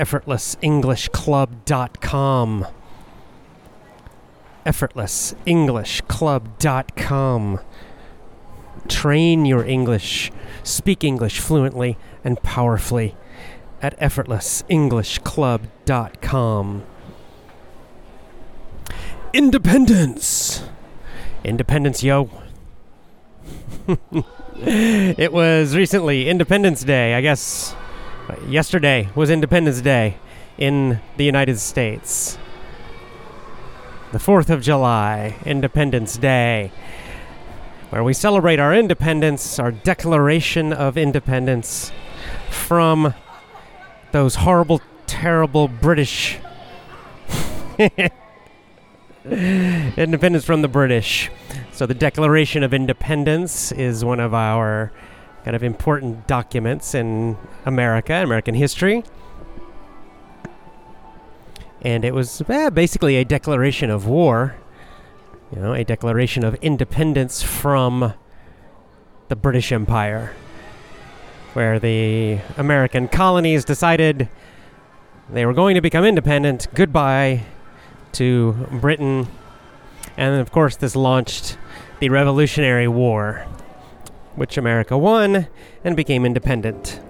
effortlessenglishclub.com. 0.00 2.66
Effortlessenglishclub.com. 4.64 7.60
Train 8.88 9.44
your 9.44 9.62
English, 9.64 10.32
speak 10.62 11.04
English 11.04 11.38
fluently 11.38 11.98
and 12.24 12.42
powerfully 12.42 13.14
at 13.82 13.98
effortlessenglishclub.com. 14.00 16.86
Independence! 19.34 20.64
Independence, 21.44 22.02
yo. 22.02 22.30
it 24.56 25.32
was 25.32 25.76
recently 25.76 26.28
Independence 26.28 26.82
Day, 26.84 27.14
I 27.14 27.20
guess 27.20 27.76
yesterday 28.46 29.08
was 29.14 29.30
Independence 29.30 29.80
Day 29.80 30.16
in 30.58 31.00
the 31.16 31.24
United 31.24 31.58
States. 31.58 32.38
The 34.12 34.18
4th 34.18 34.50
of 34.50 34.62
July, 34.62 35.36
Independence 35.44 36.16
Day, 36.16 36.72
where 37.90 38.04
we 38.04 38.12
celebrate 38.12 38.58
our 38.58 38.74
independence, 38.74 39.58
our 39.58 39.70
Declaration 39.70 40.72
of 40.72 40.96
Independence 40.96 41.92
from 42.50 43.14
those 44.12 44.36
horrible, 44.36 44.80
terrible 45.06 45.68
British. 45.68 46.38
independence 49.24 50.44
from 50.44 50.62
the 50.62 50.68
British. 50.68 51.30
So, 51.72 51.86
the 51.86 51.94
Declaration 51.94 52.62
of 52.62 52.74
Independence 52.74 53.72
is 53.72 54.04
one 54.04 54.20
of 54.20 54.34
our 54.34 54.92
kind 55.44 55.56
of 55.56 55.62
important 55.62 56.26
documents 56.26 56.94
in 56.94 57.36
America, 57.64 58.14
American 58.14 58.54
history. 58.54 59.04
And 61.82 62.04
it 62.04 62.14
was 62.14 62.42
eh, 62.48 62.70
basically 62.70 63.16
a 63.16 63.24
declaration 63.24 63.90
of 63.90 64.06
war, 64.06 64.56
you 65.54 65.60
know, 65.60 65.72
a 65.72 65.84
declaration 65.84 66.44
of 66.44 66.54
independence 66.56 67.42
from 67.42 68.12
the 69.28 69.36
British 69.36 69.72
Empire, 69.72 70.34
where 71.54 71.78
the 71.78 72.40
American 72.58 73.08
colonies 73.08 73.64
decided 73.64 74.28
they 75.30 75.46
were 75.46 75.54
going 75.54 75.74
to 75.74 75.80
become 75.80 76.04
independent. 76.04 76.66
Goodbye 76.74 77.44
to 78.12 78.52
Britain. 78.72 79.28
And 80.16 80.40
of 80.40 80.52
course, 80.52 80.76
this 80.76 80.94
launched 80.94 81.56
the 82.00 82.10
Revolutionary 82.10 82.88
War 82.88 83.46
which 84.34 84.56
America 84.56 84.96
won 84.96 85.48
and 85.84 85.96
became 85.96 86.24
independent. 86.24 87.00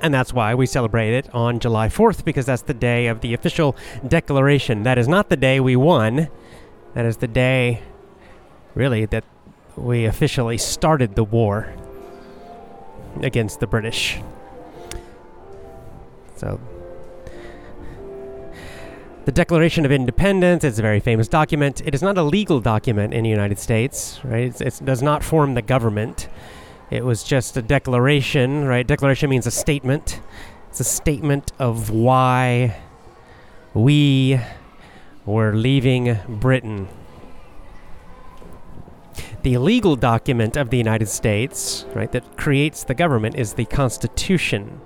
And 0.00 0.14
that's 0.14 0.32
why 0.32 0.54
we 0.54 0.66
celebrate 0.66 1.12
it 1.12 1.28
on 1.34 1.58
July 1.58 1.88
4th, 1.88 2.24
because 2.24 2.46
that's 2.46 2.62
the 2.62 2.74
day 2.74 3.06
of 3.06 3.20
the 3.20 3.34
official 3.34 3.76
declaration. 4.06 4.82
That 4.82 4.96
is 4.96 5.06
not 5.08 5.28
the 5.28 5.36
day 5.36 5.60
we 5.60 5.76
won, 5.76 6.28
that 6.94 7.04
is 7.04 7.18
the 7.18 7.28
day, 7.28 7.82
really, 8.74 9.04
that 9.06 9.24
we 9.76 10.06
officially 10.06 10.56
started 10.56 11.16
the 11.16 11.24
war 11.24 11.74
against 13.22 13.60
the 13.60 13.66
British. 13.66 14.20
So 16.36 16.58
the 19.24 19.32
Declaration 19.32 19.84
of 19.84 19.92
Independence 19.92 20.64
is 20.64 20.78
a 20.78 20.82
very 20.82 21.00
famous 21.00 21.28
document. 21.28 21.82
It 21.84 21.94
is 21.94 22.02
not 22.02 22.16
a 22.16 22.22
legal 22.22 22.60
document 22.60 23.12
in 23.12 23.24
the 23.24 23.30
United 23.30 23.58
States, 23.58 24.18
right? 24.24 24.44
It's, 24.60 24.80
it 24.80 24.84
does 24.84 25.02
not 25.02 25.22
form 25.22 25.54
the 25.54 25.62
government. 25.62 26.28
It 26.90 27.04
was 27.04 27.22
just 27.22 27.56
a 27.56 27.62
declaration, 27.62 28.64
right? 28.64 28.86
Declaration 28.86 29.28
means 29.28 29.46
a 29.46 29.50
statement. 29.50 30.20
It's 30.70 30.80
a 30.80 30.84
statement 30.84 31.52
of 31.58 31.90
why 31.90 32.76
we 33.74 34.40
were 35.26 35.54
leaving 35.54 36.18
Britain. 36.26 36.88
The 39.42 39.58
legal 39.58 39.96
document 39.96 40.56
of 40.56 40.70
the 40.70 40.78
United 40.78 41.08
States, 41.08 41.84
right, 41.94 42.10
that 42.12 42.36
creates 42.36 42.84
the 42.84 42.94
government 42.94 43.36
is 43.36 43.54
the 43.54 43.66
Constitution. 43.66 44.80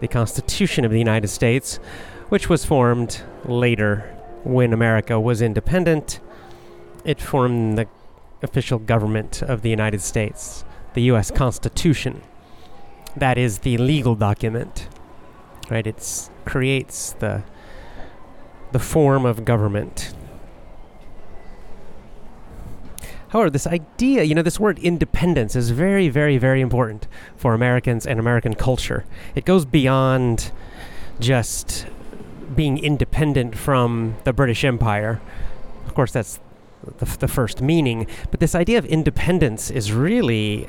The 0.00 0.08
Constitution 0.08 0.84
of 0.84 0.90
the 0.90 0.98
United 0.98 1.28
States, 1.28 1.80
which 2.28 2.48
was 2.48 2.64
formed 2.64 3.22
later 3.44 4.12
when 4.44 4.72
America 4.72 5.18
was 5.18 5.42
independent. 5.42 6.20
It 7.04 7.20
formed 7.20 7.78
the 7.78 7.86
official 8.42 8.78
government 8.78 9.42
of 9.42 9.62
the 9.62 9.70
United 9.70 10.00
States, 10.00 10.64
the 10.94 11.02
U.S. 11.02 11.30
Constitution. 11.30 12.22
That 13.16 13.38
is 13.38 13.58
the 13.58 13.78
legal 13.78 14.14
document, 14.14 14.88
right? 15.70 15.86
It 15.86 16.30
creates 16.44 17.12
the 17.12 17.44
the 18.72 18.78
form 18.80 19.24
of 19.24 19.44
government. 19.44 20.12
However, 23.28 23.48
this 23.48 23.66
idea, 23.66 24.22
you 24.24 24.34
know, 24.34 24.42
this 24.42 24.60
word 24.60 24.78
independence 24.78 25.56
is 25.56 25.70
very, 25.70 26.08
very, 26.08 26.36
very 26.36 26.60
important 26.60 27.06
for 27.36 27.54
Americans 27.54 28.06
and 28.06 28.20
American 28.20 28.54
culture. 28.54 29.04
It 29.34 29.44
goes 29.44 29.64
beyond 29.64 30.52
just 31.20 31.86
being 32.54 32.78
independent 32.78 33.56
from 33.56 34.16
the 34.24 34.32
British 34.32 34.64
Empire. 34.64 35.20
Of 35.86 35.94
course, 35.94 36.12
that's 36.12 36.40
the, 36.98 37.04
the 37.18 37.28
first 37.28 37.60
meaning, 37.60 38.06
but 38.30 38.40
this 38.40 38.54
idea 38.54 38.78
of 38.78 38.84
independence 38.86 39.70
is 39.70 39.92
really, 39.92 40.68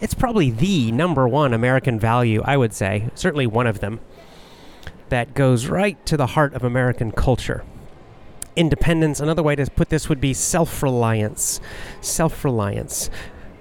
it's 0.00 0.14
probably 0.14 0.50
the 0.50 0.92
number 0.92 1.28
one 1.28 1.52
American 1.52 1.98
value, 1.98 2.42
I 2.44 2.56
would 2.56 2.72
say, 2.72 3.10
certainly 3.14 3.46
one 3.46 3.66
of 3.66 3.80
them, 3.80 4.00
that 5.08 5.34
goes 5.34 5.66
right 5.66 6.04
to 6.06 6.16
the 6.16 6.28
heart 6.28 6.54
of 6.54 6.64
American 6.64 7.12
culture. 7.12 7.64
Independence, 8.56 9.20
another 9.20 9.42
way 9.42 9.54
to 9.54 9.66
put 9.66 9.90
this 9.90 10.08
would 10.08 10.20
be 10.20 10.32
self 10.32 10.82
reliance. 10.82 11.60
Self 12.00 12.42
reliance. 12.42 13.10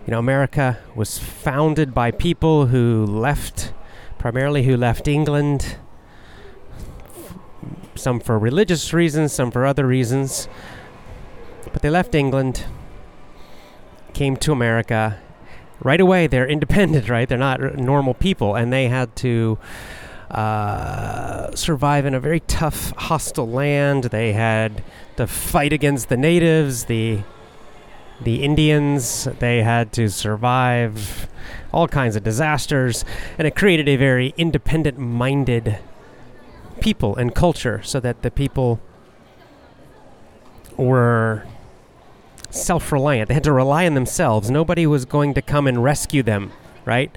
You 0.07 0.11
know, 0.11 0.19
America 0.19 0.79
was 0.95 1.17
founded 1.17 1.93
by 1.93 2.11
people 2.11 2.67
who 2.67 3.05
left, 3.05 3.73
primarily 4.17 4.63
who 4.63 4.77
left 4.77 5.07
England 5.07 5.77
some 7.95 8.19
for 8.19 8.37
religious 8.37 8.93
reasons, 8.93 9.33
some 9.33 9.51
for 9.51 9.65
other 9.65 9.85
reasons. 9.85 10.47
But 11.71 11.81
they 11.81 11.89
left 11.89 12.15
England, 12.15 12.65
came 14.13 14.37
to 14.37 14.51
America. 14.51 15.19
Right 15.81 15.99
away, 15.99 16.27
they're 16.27 16.47
independent, 16.57 17.09
right? 17.09 17.27
They're 17.27 17.37
not 17.37 17.77
normal 17.77 18.13
people, 18.13 18.55
and 18.55 18.71
they 18.71 18.87
had 18.87 19.15
to 19.17 19.57
uh, 20.31 21.55
survive 21.55 22.05
in 22.05 22.13
a 22.13 22.19
very 22.19 22.39
tough, 22.41 22.91
hostile 22.97 23.49
land. 23.49 24.05
They 24.05 24.33
had 24.33 24.83
to 25.17 25.27
fight 25.27 25.73
against 25.73 26.09
the 26.09 26.17
natives, 26.17 26.85
the 26.85 27.21
the 28.21 28.43
Indians. 28.43 29.27
They 29.39 29.61
had 29.61 29.91
to 29.93 30.09
survive 30.09 31.27
all 31.73 31.87
kinds 31.87 32.15
of 32.15 32.23
disasters, 32.23 33.03
and 33.37 33.47
it 33.47 33.55
created 33.55 33.89
a 33.89 33.97
very 33.97 34.33
independent-minded 34.37 35.79
people 36.79 37.15
and 37.15 37.33
culture 37.33 37.81
so 37.83 37.99
that 37.99 38.21
the 38.21 38.31
people 38.31 38.79
were 40.77 41.45
self 42.49 42.91
reliant. 42.91 43.27
They 43.27 43.33
had 43.33 43.43
to 43.43 43.53
rely 43.53 43.85
on 43.85 43.93
themselves. 43.93 44.49
Nobody 44.49 44.87
was 44.87 45.05
going 45.05 45.33
to 45.33 45.41
come 45.41 45.67
and 45.67 45.83
rescue 45.83 46.23
them, 46.23 46.51
right? 46.85 47.15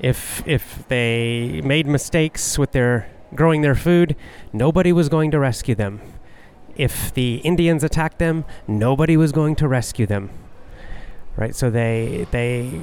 If 0.00 0.46
if 0.46 0.86
they 0.88 1.60
made 1.64 1.86
mistakes 1.86 2.58
with 2.58 2.72
their 2.72 3.10
growing 3.34 3.62
their 3.62 3.74
food, 3.74 4.16
nobody 4.52 4.92
was 4.92 5.08
going 5.08 5.30
to 5.32 5.38
rescue 5.38 5.74
them. 5.74 6.00
If 6.76 7.12
the 7.12 7.36
Indians 7.36 7.82
attacked 7.82 8.18
them, 8.18 8.44
nobody 8.66 9.16
was 9.16 9.32
going 9.32 9.56
to 9.56 9.68
rescue 9.68 10.06
them. 10.06 10.30
Right? 11.36 11.54
So 11.54 11.70
they 11.70 12.26
they 12.30 12.80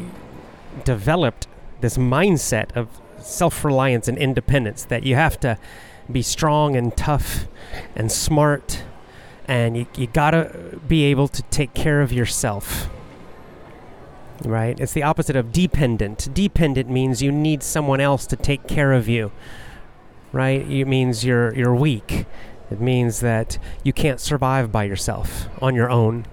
developed 0.83 1.47
this 1.81 1.97
mindset 1.97 2.75
of 2.75 2.87
self 3.19 3.63
reliance 3.65 4.07
and 4.07 4.17
independence 4.17 4.83
that 4.85 5.03
you 5.03 5.15
have 5.15 5.39
to 5.41 5.57
be 6.11 6.21
strong 6.21 6.75
and 6.75 6.95
tough 6.95 7.47
and 7.95 8.11
smart, 8.11 8.83
and 9.47 9.77
you, 9.77 9.87
you 9.97 10.07
gotta 10.07 10.79
be 10.87 11.03
able 11.05 11.27
to 11.29 11.41
take 11.43 11.73
care 11.73 12.01
of 12.01 12.13
yourself. 12.13 12.89
right? 14.43 14.79
It's 14.79 14.93
the 14.93 15.03
opposite 15.03 15.35
of 15.35 15.51
dependent. 15.51 16.33
Dependent 16.33 16.89
means 16.89 17.21
you 17.21 17.31
need 17.31 17.63
someone 17.63 17.99
else 18.01 18.25
to 18.27 18.35
take 18.35 18.67
care 18.67 18.91
of 18.93 19.07
you, 19.07 19.31
right? 20.31 20.61
It 20.69 20.85
means 20.85 21.23
you're 21.25 21.53
you're 21.55 21.75
weak. 21.75 22.25
It 22.71 22.81
means 22.81 23.19
that 23.21 23.57
you 23.83 23.93
can't 23.93 24.19
survive 24.19 24.71
by 24.71 24.85
yourself 24.85 25.47
on 25.61 25.75
your 25.75 25.89
own. 25.89 26.25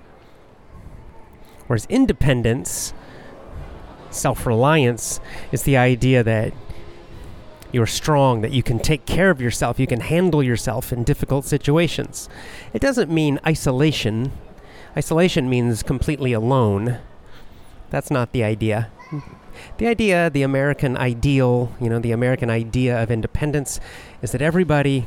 Whereas 1.67 1.87
independence, 1.89 2.93
self-reliance 4.11 5.21
is 5.53 5.63
the 5.63 5.77
idea 5.77 6.23
that 6.23 6.53
you're 7.73 7.87
strong, 7.87 8.43
that 8.43 8.53
you 8.53 8.63
can 8.63 8.79
take 8.79 9.07
care 9.07 9.31
of 9.31 9.41
yourself, 9.41 9.81
you 9.81 9.87
can 9.87 10.01
handle 10.01 10.43
yourself 10.43 10.93
in 10.93 11.05
difficult 11.05 11.45
situations. 11.45 12.29
It 12.73 12.81
doesn't 12.81 13.11
mean 13.11 13.41
isolation. 13.47 14.33
Isolation 14.97 15.49
means 15.49 15.83
completely 15.83 16.33
alone. 16.33 16.99
That's 17.91 18.11
not 18.11 18.33
the 18.33 18.45
idea. 18.45 18.91
The 19.79 19.87
idea, 19.87 20.31
the 20.31 20.43
American 20.43 20.97
ideal, 20.97 21.75
you 21.81 21.89
know, 21.89 21.99
the 21.99 22.13
American 22.13 22.51
idea 22.51 23.03
of 23.03 23.11
independence 23.11 23.81
is 24.23 24.33
that 24.33 24.43
everybody 24.43 25.07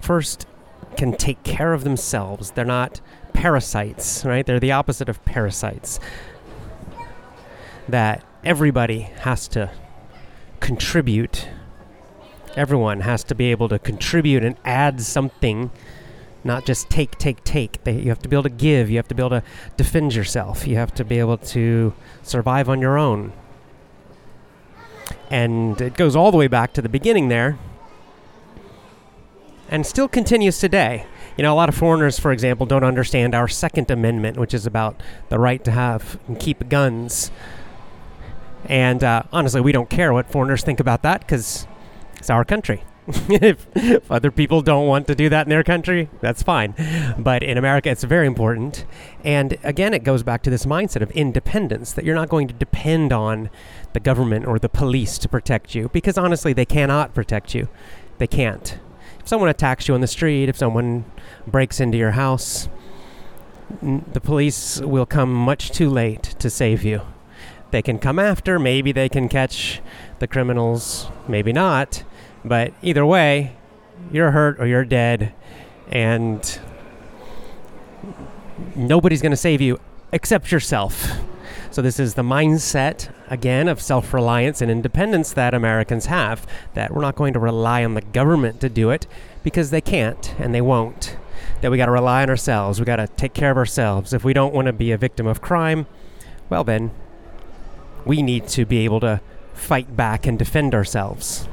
first 0.00 0.46
can 0.96 1.16
take 1.16 1.42
care 1.42 1.72
of 1.72 1.84
themselves. 1.84 2.52
They're 2.52 2.64
not 2.64 3.00
parasites, 3.32 4.24
right? 4.24 4.44
They're 4.44 4.60
the 4.60 4.72
opposite 4.72 5.08
of 5.08 5.24
parasites. 5.24 5.98
That 7.88 8.24
everybody 8.44 9.00
has 9.00 9.48
to 9.48 9.70
contribute. 10.64 11.46
Everyone 12.56 13.00
has 13.00 13.22
to 13.24 13.34
be 13.34 13.50
able 13.50 13.68
to 13.68 13.78
contribute 13.78 14.42
and 14.42 14.56
add 14.64 15.02
something, 15.02 15.70
not 16.42 16.64
just 16.64 16.88
take, 16.88 17.18
take, 17.18 17.44
take. 17.44 17.84
They, 17.84 18.00
you 18.00 18.08
have 18.08 18.20
to 18.20 18.30
be 18.30 18.34
able 18.34 18.44
to 18.44 18.48
give. 18.48 18.88
You 18.88 18.96
have 18.96 19.08
to 19.08 19.14
be 19.14 19.22
able 19.22 19.40
to 19.40 19.42
defend 19.76 20.14
yourself. 20.14 20.66
You 20.66 20.76
have 20.76 20.94
to 20.94 21.04
be 21.04 21.18
able 21.18 21.36
to 21.36 21.92
survive 22.22 22.70
on 22.70 22.80
your 22.80 22.96
own. 22.96 23.34
And 25.30 25.78
it 25.82 25.98
goes 25.98 26.16
all 26.16 26.30
the 26.30 26.38
way 26.38 26.48
back 26.48 26.72
to 26.72 26.80
the 26.80 26.88
beginning 26.88 27.28
there 27.28 27.58
and 29.68 29.84
still 29.84 30.08
continues 30.08 30.58
today. 30.58 31.04
You 31.36 31.42
know, 31.42 31.52
a 31.52 31.56
lot 31.56 31.68
of 31.68 31.74
foreigners, 31.74 32.18
for 32.18 32.32
example, 32.32 32.64
don't 32.64 32.84
understand 32.84 33.34
our 33.34 33.48
Second 33.48 33.90
Amendment, 33.90 34.38
which 34.38 34.54
is 34.54 34.64
about 34.64 34.98
the 35.28 35.38
right 35.38 35.62
to 35.64 35.72
have 35.72 36.18
and 36.26 36.40
keep 36.40 36.70
guns. 36.70 37.30
And 38.68 39.04
uh, 39.04 39.24
honestly, 39.32 39.60
we 39.60 39.72
don't 39.72 39.90
care 39.90 40.12
what 40.12 40.30
foreigners 40.30 40.62
think 40.62 40.80
about 40.80 41.02
that 41.02 41.20
because 41.20 41.66
it's 42.16 42.30
our 42.30 42.44
country. 42.44 42.82
if, 43.28 43.66
if, 43.74 44.10
other 44.10 44.30
people 44.30 44.62
don't 44.62 44.86
want 44.86 45.06
to 45.06 45.14
do 45.14 45.28
that 45.28 45.44
in 45.46 45.50
their 45.50 45.62
country, 45.62 46.08
that's 46.22 46.42
fine. 46.42 46.74
But 47.18 47.42
in 47.42 47.58
America, 47.58 47.90
it's 47.90 48.02
very 48.04 48.26
important. 48.26 48.86
And 49.22 49.58
again, 49.62 49.92
it 49.92 50.04
goes 50.04 50.22
back 50.22 50.42
to 50.44 50.50
this 50.50 50.64
mindset 50.64 51.02
of 51.02 51.10
independence 51.10 51.92
that 51.92 52.06
you're 52.06 52.14
not 52.14 52.30
going 52.30 52.48
to 52.48 52.54
depend 52.54 53.12
on 53.12 53.50
the 53.92 54.00
government 54.00 54.46
or 54.46 54.58
the 54.58 54.70
police 54.70 55.18
to 55.18 55.28
protect 55.28 55.74
you 55.74 55.90
because 55.90 56.16
honestly, 56.16 56.54
they 56.54 56.64
cannot 56.64 57.14
protect 57.14 57.54
you. 57.54 57.68
They 58.16 58.26
can't. 58.26 58.78
If 59.20 59.28
someone 59.28 59.50
attacks 59.50 59.86
you 59.86 59.94
on 59.94 60.00
the 60.00 60.06
street, 60.06 60.48
if 60.48 60.56
someone 60.56 61.04
breaks 61.46 61.80
into 61.80 61.98
your 61.98 62.12
house, 62.12 62.70
the 63.82 64.20
police 64.20 64.80
will 64.80 65.06
come 65.06 65.32
much 65.32 65.70
too 65.70 65.90
late 65.90 66.22
to 66.22 66.48
save 66.48 66.84
you 66.84 67.02
they 67.74 67.82
can 67.82 67.98
come 67.98 68.20
after. 68.20 68.60
Maybe 68.60 68.92
they 68.92 69.08
can 69.08 69.28
catch 69.28 69.82
the 70.20 70.28
criminals, 70.28 71.08
maybe 71.26 71.52
not. 71.52 72.04
But 72.44 72.72
either 72.82 73.04
way, 73.04 73.56
you're 74.12 74.30
hurt 74.30 74.60
or 74.60 74.66
you're 74.68 74.84
dead, 74.84 75.34
and 75.90 76.60
nobody's 78.76 79.20
going 79.20 79.32
to 79.32 79.36
save 79.36 79.60
you 79.60 79.80
except 80.12 80.52
yourself. 80.52 81.10
So, 81.72 81.82
this 81.82 81.98
is 81.98 82.14
the 82.14 82.22
mindset, 82.22 83.12
again, 83.26 83.66
of 83.66 83.80
self 83.82 84.14
reliance 84.14 84.60
and 84.62 84.70
independence 84.70 85.32
that 85.32 85.52
Americans 85.52 86.06
have 86.06 86.46
that 86.74 86.94
we're 86.94 87.02
not 87.02 87.16
going 87.16 87.32
to 87.32 87.40
rely 87.40 87.84
on 87.84 87.94
the 87.94 88.02
government 88.02 88.60
to 88.60 88.68
do 88.68 88.90
it 88.90 89.08
because 89.42 89.70
they 89.70 89.80
can't 89.80 90.32
and 90.38 90.54
they 90.54 90.60
won't. 90.60 91.16
That 91.60 91.72
we 91.72 91.76
got 91.76 91.86
to 91.86 91.92
rely 91.92 92.22
on 92.22 92.30
ourselves. 92.30 92.78
We 92.78 92.86
got 92.86 92.96
to 92.96 93.08
take 93.08 93.34
care 93.34 93.50
of 93.50 93.56
ourselves. 93.56 94.12
If 94.12 94.22
we 94.22 94.32
don't 94.32 94.54
want 94.54 94.66
to 94.66 94.72
be 94.72 94.92
a 94.92 94.96
victim 94.96 95.26
of 95.26 95.40
crime, 95.40 95.88
well, 96.48 96.62
then 96.62 96.92
we 98.04 98.22
need 98.22 98.48
to 98.48 98.64
be 98.64 98.78
able 98.78 99.00
to 99.00 99.20
fight 99.54 99.96
back 99.96 100.26
and 100.26 100.38
defend 100.38 100.74
ourselves. 100.74 101.48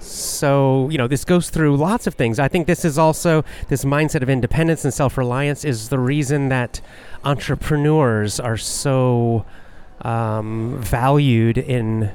So, 0.00 0.88
you 0.90 0.98
know, 0.98 1.06
this 1.08 1.24
goes 1.24 1.50
through 1.50 1.76
lots 1.76 2.06
of 2.06 2.14
things. 2.14 2.38
I 2.38 2.48
think 2.48 2.66
this 2.66 2.84
is 2.84 2.98
also, 2.98 3.44
this 3.68 3.84
mindset 3.84 4.22
of 4.22 4.30
independence 4.30 4.84
and 4.84 4.92
self 4.92 5.18
reliance 5.18 5.64
is 5.64 5.88
the 5.88 5.98
reason 5.98 6.48
that 6.48 6.80
entrepreneurs 7.24 8.40
are 8.40 8.56
so 8.56 9.44
um, 10.02 10.76
valued 10.80 11.58
in 11.58 12.10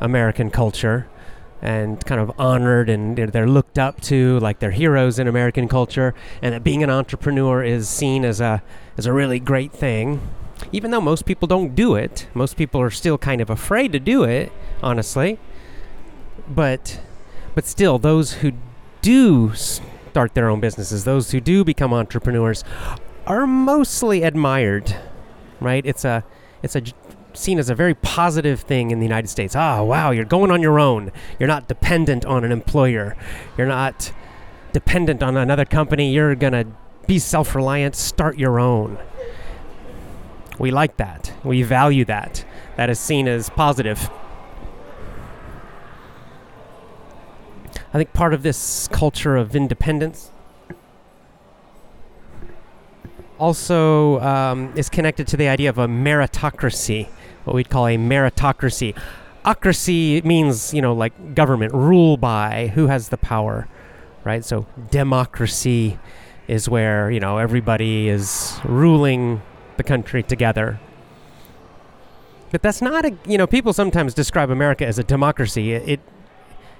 American 0.00 0.50
culture 0.50 1.08
and 1.62 2.04
kind 2.04 2.20
of 2.20 2.30
honored 2.38 2.88
and 2.88 3.16
they're 3.16 3.48
looked 3.48 3.78
up 3.78 4.00
to 4.02 4.38
like 4.40 4.58
they're 4.58 4.70
heroes 4.70 5.18
in 5.18 5.26
American 5.26 5.66
culture 5.66 6.14
and 6.42 6.54
that 6.54 6.62
being 6.62 6.82
an 6.82 6.90
entrepreneur 6.90 7.62
is 7.62 7.88
seen 7.88 8.26
as 8.26 8.42
a 8.42 8.62
as 8.98 9.06
a 9.06 9.12
really 9.12 9.40
great 9.40 9.72
thing 9.72 10.20
even 10.72 10.90
though 10.90 11.00
most 11.00 11.26
people 11.26 11.46
don't 11.46 11.74
do 11.74 11.94
it, 11.94 12.26
most 12.34 12.56
people 12.56 12.80
are 12.80 12.90
still 12.90 13.18
kind 13.18 13.40
of 13.40 13.50
afraid 13.50 13.92
to 13.92 14.00
do 14.00 14.24
it, 14.24 14.52
honestly. 14.82 15.38
But 16.48 17.00
but 17.54 17.66
still 17.66 17.98
those 17.98 18.34
who 18.34 18.52
do 19.02 19.54
start 19.54 20.34
their 20.34 20.48
own 20.48 20.60
businesses, 20.60 21.04
those 21.04 21.30
who 21.30 21.40
do 21.40 21.64
become 21.64 21.92
entrepreneurs 21.92 22.64
are 23.26 23.46
mostly 23.46 24.22
admired, 24.22 24.96
right? 25.60 25.84
It's 25.84 26.04
a 26.04 26.24
it's 26.62 26.76
a 26.76 26.82
seen 27.34 27.58
as 27.58 27.68
a 27.68 27.74
very 27.74 27.94
positive 27.94 28.60
thing 28.60 28.90
in 28.90 28.98
the 28.98 29.04
United 29.04 29.28
States. 29.28 29.54
Ah, 29.54 29.82
wow, 29.82 30.10
you're 30.10 30.24
going 30.24 30.50
on 30.50 30.62
your 30.62 30.80
own. 30.80 31.12
You're 31.38 31.46
not 31.48 31.68
dependent 31.68 32.24
on 32.24 32.44
an 32.44 32.52
employer. 32.52 33.16
You're 33.58 33.66
not 33.66 34.12
dependent 34.72 35.22
on 35.22 35.36
another 35.36 35.64
company. 35.64 36.12
You're 36.12 36.34
going 36.34 36.52
to 36.52 36.66
be 37.06 37.18
self-reliant, 37.18 37.94
start 37.94 38.38
your 38.38 38.58
own. 38.58 38.98
We 40.58 40.70
like 40.70 40.96
that. 40.96 41.32
We 41.44 41.62
value 41.62 42.04
that. 42.06 42.44
That 42.76 42.90
is 42.90 42.98
seen 42.98 43.28
as 43.28 43.50
positive. 43.50 44.10
I 47.92 47.98
think 47.98 48.12
part 48.12 48.34
of 48.34 48.42
this 48.42 48.88
culture 48.88 49.36
of 49.36 49.54
independence 49.54 50.30
also 53.38 54.20
um, 54.20 54.72
is 54.76 54.88
connected 54.88 55.26
to 55.28 55.36
the 55.36 55.48
idea 55.48 55.68
of 55.68 55.78
a 55.78 55.86
meritocracy, 55.86 57.08
what 57.44 57.54
we'd 57.54 57.70
call 57.70 57.86
a 57.86 57.96
meritocracy. 57.96 58.98
Ocracy 59.44 60.24
means, 60.24 60.74
you 60.74 60.82
know, 60.82 60.92
like 60.92 61.34
government, 61.34 61.72
rule 61.72 62.16
by, 62.16 62.68
who 62.74 62.88
has 62.88 63.10
the 63.10 63.16
power, 63.16 63.68
right? 64.24 64.44
So 64.44 64.66
democracy 64.90 65.98
is 66.48 66.68
where, 66.68 67.10
you 67.10 67.20
know, 67.20 67.38
everybody 67.38 68.08
is 68.08 68.58
ruling 68.64 69.42
the 69.76 69.84
country 69.84 70.22
together. 70.22 70.80
But 72.52 72.62
that's 72.62 72.80
not 72.80 73.04
a, 73.04 73.16
you 73.26 73.36
know, 73.38 73.46
people 73.46 73.72
sometimes 73.72 74.14
describe 74.14 74.50
America 74.50 74.86
as 74.86 74.98
a 74.98 75.04
democracy. 75.04 75.72
It, 75.72 75.88
it 75.88 76.00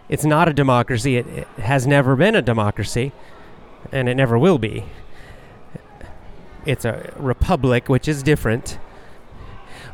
it's 0.09 0.25
not 0.25 0.49
a 0.49 0.53
democracy. 0.53 1.17
It, 1.17 1.27
it 1.27 1.49
has 1.59 1.87
never 1.87 2.15
been 2.15 2.35
a 2.35 2.43
democracy, 2.43 3.13
and 3.93 4.09
it 4.09 4.15
never 4.15 4.39
will 4.39 4.59
be. 4.59 4.85
It's 6.65 6.85
a 6.85 7.13
republic, 7.17 7.89
which 7.89 8.09
is 8.09 8.23
different. 8.23 8.79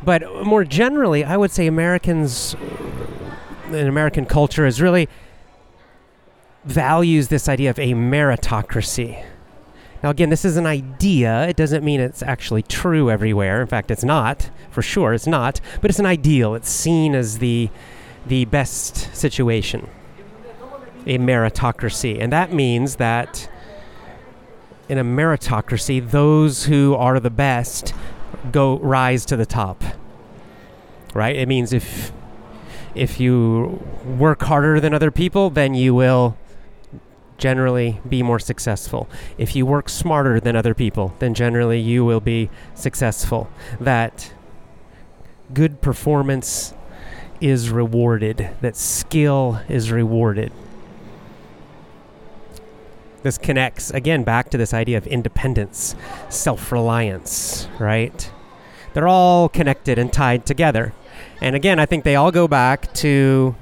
But 0.04 0.44
more 0.44 0.64
generally, 0.64 1.24
I 1.24 1.36
would 1.36 1.50
say 1.50 1.66
Americans, 1.66 2.56
in 3.68 3.86
American 3.86 4.26
culture, 4.26 4.66
is 4.66 4.80
really 4.80 5.08
values 6.64 7.28
this 7.28 7.48
idea 7.48 7.70
of 7.70 7.78
a 7.78 7.92
meritocracy. 7.92 9.24
Now, 10.02 10.10
again, 10.10 10.30
this 10.30 10.44
is 10.44 10.56
an 10.56 10.66
idea. 10.66 11.46
It 11.46 11.56
doesn't 11.56 11.84
mean 11.84 12.00
it's 12.00 12.22
actually 12.22 12.62
true 12.62 13.10
everywhere. 13.10 13.60
In 13.60 13.68
fact, 13.68 13.90
it's 13.90 14.02
not. 14.02 14.50
For 14.70 14.82
sure, 14.82 15.14
it's 15.14 15.26
not. 15.26 15.60
But 15.80 15.90
it's 15.90 16.00
an 16.00 16.06
ideal. 16.06 16.54
It's 16.54 16.70
seen 16.70 17.14
as 17.14 17.38
the, 17.38 17.70
the 18.26 18.44
best 18.46 19.14
situation, 19.14 19.88
a 21.06 21.18
meritocracy. 21.18 22.20
And 22.20 22.32
that 22.32 22.52
means 22.52 22.96
that 22.96 23.48
in 24.88 24.98
a 24.98 25.04
meritocracy, 25.04 26.10
those 26.10 26.64
who 26.64 26.94
are 26.94 27.20
the 27.20 27.30
best 27.30 27.94
go 28.50 28.78
rise 28.78 29.24
to 29.26 29.36
the 29.36 29.46
top. 29.46 29.84
Right? 31.14 31.36
It 31.36 31.46
means 31.46 31.72
if 31.72 32.12
if 32.94 33.18
you 33.18 33.82
work 34.04 34.42
harder 34.42 34.78
than 34.78 34.92
other 34.92 35.10
people, 35.10 35.48
then 35.48 35.72
you 35.72 35.94
will 35.94 36.36
generally 37.42 38.00
be 38.08 38.22
more 38.22 38.38
successful. 38.38 39.08
If 39.36 39.56
you 39.56 39.66
work 39.66 39.88
smarter 39.88 40.38
than 40.38 40.54
other 40.54 40.74
people, 40.74 41.12
then 41.18 41.34
generally 41.34 41.80
you 41.80 42.04
will 42.04 42.20
be 42.20 42.50
successful. 42.76 43.50
That 43.80 44.32
good 45.52 45.80
performance 45.80 46.72
is 47.40 47.68
rewarded, 47.68 48.50
that 48.60 48.76
skill 48.76 49.60
is 49.68 49.90
rewarded. 49.90 50.52
this 53.24 53.38
connects 53.38 53.90
again 53.90 54.22
back 54.24 54.50
to 54.50 54.56
this 54.58 54.72
idea 54.74 54.98
of 54.98 55.06
independence, 55.06 55.96
self 56.28 56.70
reliance, 56.70 57.68
right? 57.80 58.30
They're 58.94 59.08
all 59.08 59.48
connected 59.48 59.98
and 59.98 60.12
tied 60.12 60.46
together. 60.46 60.92
And 61.40 61.56
again, 61.56 61.80
I 61.80 61.86
think 61.86 62.04
they 62.04 62.14
all 62.14 62.30
go 62.30 62.46
back 62.46 62.92
to 62.94 63.56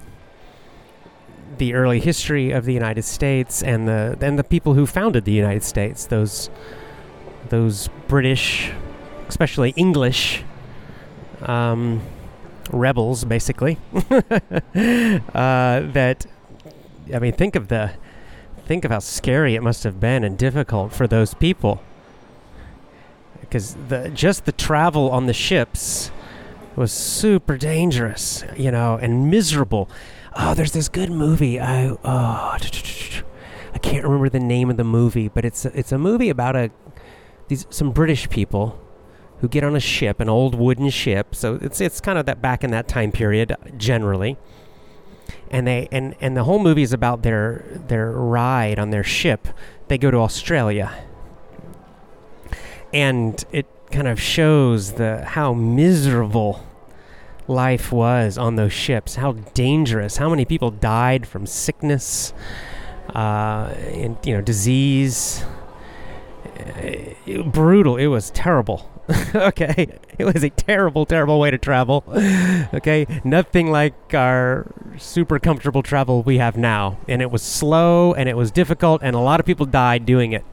the 1.60 1.74
early 1.74 2.00
history 2.00 2.50
of 2.50 2.64
the 2.64 2.72
United 2.72 3.04
States 3.04 3.62
and 3.62 3.86
the 3.86 4.16
and 4.20 4.38
the 4.38 4.42
people 4.42 4.74
who 4.74 4.86
founded 4.86 5.24
the 5.26 5.32
United 5.32 5.62
States, 5.62 6.06
those 6.06 6.50
those 7.50 7.88
British, 8.08 8.72
especially 9.28 9.70
English 9.76 10.42
um, 11.42 12.00
rebels, 12.72 13.24
basically. 13.24 13.78
uh, 13.92 14.32
that 14.74 16.26
I 17.14 17.18
mean, 17.18 17.34
think 17.34 17.54
of 17.54 17.68
the 17.68 17.92
think 18.64 18.84
of 18.84 18.90
how 18.90 19.00
scary 19.00 19.54
it 19.54 19.62
must 19.62 19.84
have 19.84 20.00
been 20.00 20.24
and 20.24 20.38
difficult 20.38 20.92
for 20.92 21.06
those 21.06 21.34
people. 21.34 21.82
Because 23.40 23.76
the 23.88 24.10
just 24.10 24.46
the 24.46 24.52
travel 24.52 25.10
on 25.10 25.26
the 25.26 25.34
ships 25.34 26.10
was 26.74 26.90
super 26.90 27.58
dangerous, 27.58 28.44
you 28.56 28.70
know, 28.70 28.96
and 28.96 29.30
miserable. 29.30 29.90
Oh, 30.36 30.54
there's 30.54 30.72
this 30.72 30.88
good 30.88 31.10
movie. 31.10 31.60
I 31.60 31.88
oh, 31.88 31.98
I 32.04 33.78
can't 33.80 34.04
remember 34.04 34.28
the 34.28 34.40
name 34.40 34.70
of 34.70 34.76
the 34.76 34.84
movie, 34.84 35.28
but 35.28 35.44
it's 35.44 35.64
it's 35.64 35.92
a 35.92 35.98
movie 35.98 36.30
about 36.30 36.56
a 36.56 36.70
these 37.48 37.66
some 37.70 37.90
British 37.90 38.28
people 38.28 38.78
who 39.40 39.48
get 39.48 39.64
on 39.64 39.74
a 39.74 39.80
ship, 39.80 40.20
an 40.20 40.28
old 40.28 40.54
wooden 40.54 40.90
ship. 40.90 41.34
So 41.34 41.58
it's 41.60 41.80
it's 41.80 42.00
kind 42.00 42.18
of 42.18 42.26
that 42.26 42.40
back 42.40 42.62
in 42.62 42.70
that 42.70 42.88
time 42.88 43.10
period 43.12 43.56
generally 43.76 44.36
and 45.50 45.66
they 45.66 45.88
and 45.90 46.14
and 46.20 46.36
the 46.36 46.44
whole 46.44 46.58
movie 46.58 46.82
is 46.82 46.92
about 46.92 47.22
their 47.22 47.64
their 47.88 48.10
ride 48.10 48.78
on 48.78 48.90
their 48.90 49.04
ship. 49.04 49.48
They 49.88 49.98
go 49.98 50.10
to 50.10 50.18
Australia, 50.18 50.92
and 52.92 53.44
it 53.50 53.66
kind 53.90 54.06
of 54.06 54.20
shows 54.20 54.92
the 54.92 55.24
how 55.24 55.52
miserable 55.52 56.64
life 57.50 57.92
was 57.92 58.38
on 58.38 58.56
those 58.56 58.72
ships, 58.72 59.16
how 59.16 59.32
dangerous, 59.32 60.16
how 60.16 60.30
many 60.30 60.44
people 60.44 60.70
died 60.70 61.26
from 61.26 61.46
sickness, 61.46 62.32
uh, 63.14 63.74
and 63.92 64.16
you 64.24 64.34
know 64.34 64.40
disease. 64.40 65.44
Uh, 66.56 67.42
brutal. 67.44 67.96
It 67.96 68.06
was 68.06 68.30
terrible. 68.30 68.90
okay, 69.34 69.98
it 70.18 70.24
was 70.24 70.44
a 70.44 70.50
terrible, 70.50 71.04
terrible 71.04 71.40
way 71.40 71.50
to 71.50 71.58
travel. 71.58 72.04
okay, 72.74 73.06
nothing 73.24 73.70
like 73.70 74.14
our 74.14 74.66
super 74.98 75.38
comfortable 75.38 75.82
travel 75.82 76.22
we 76.22 76.38
have 76.38 76.56
now. 76.56 76.98
And 77.08 77.20
it 77.20 77.30
was 77.30 77.42
slow 77.42 78.14
and 78.14 78.28
it 78.28 78.36
was 78.36 78.50
difficult, 78.50 79.02
and 79.02 79.16
a 79.16 79.20
lot 79.20 79.40
of 79.40 79.46
people 79.46 79.66
died 79.66 80.06
doing 80.06 80.32
it. 80.32 80.44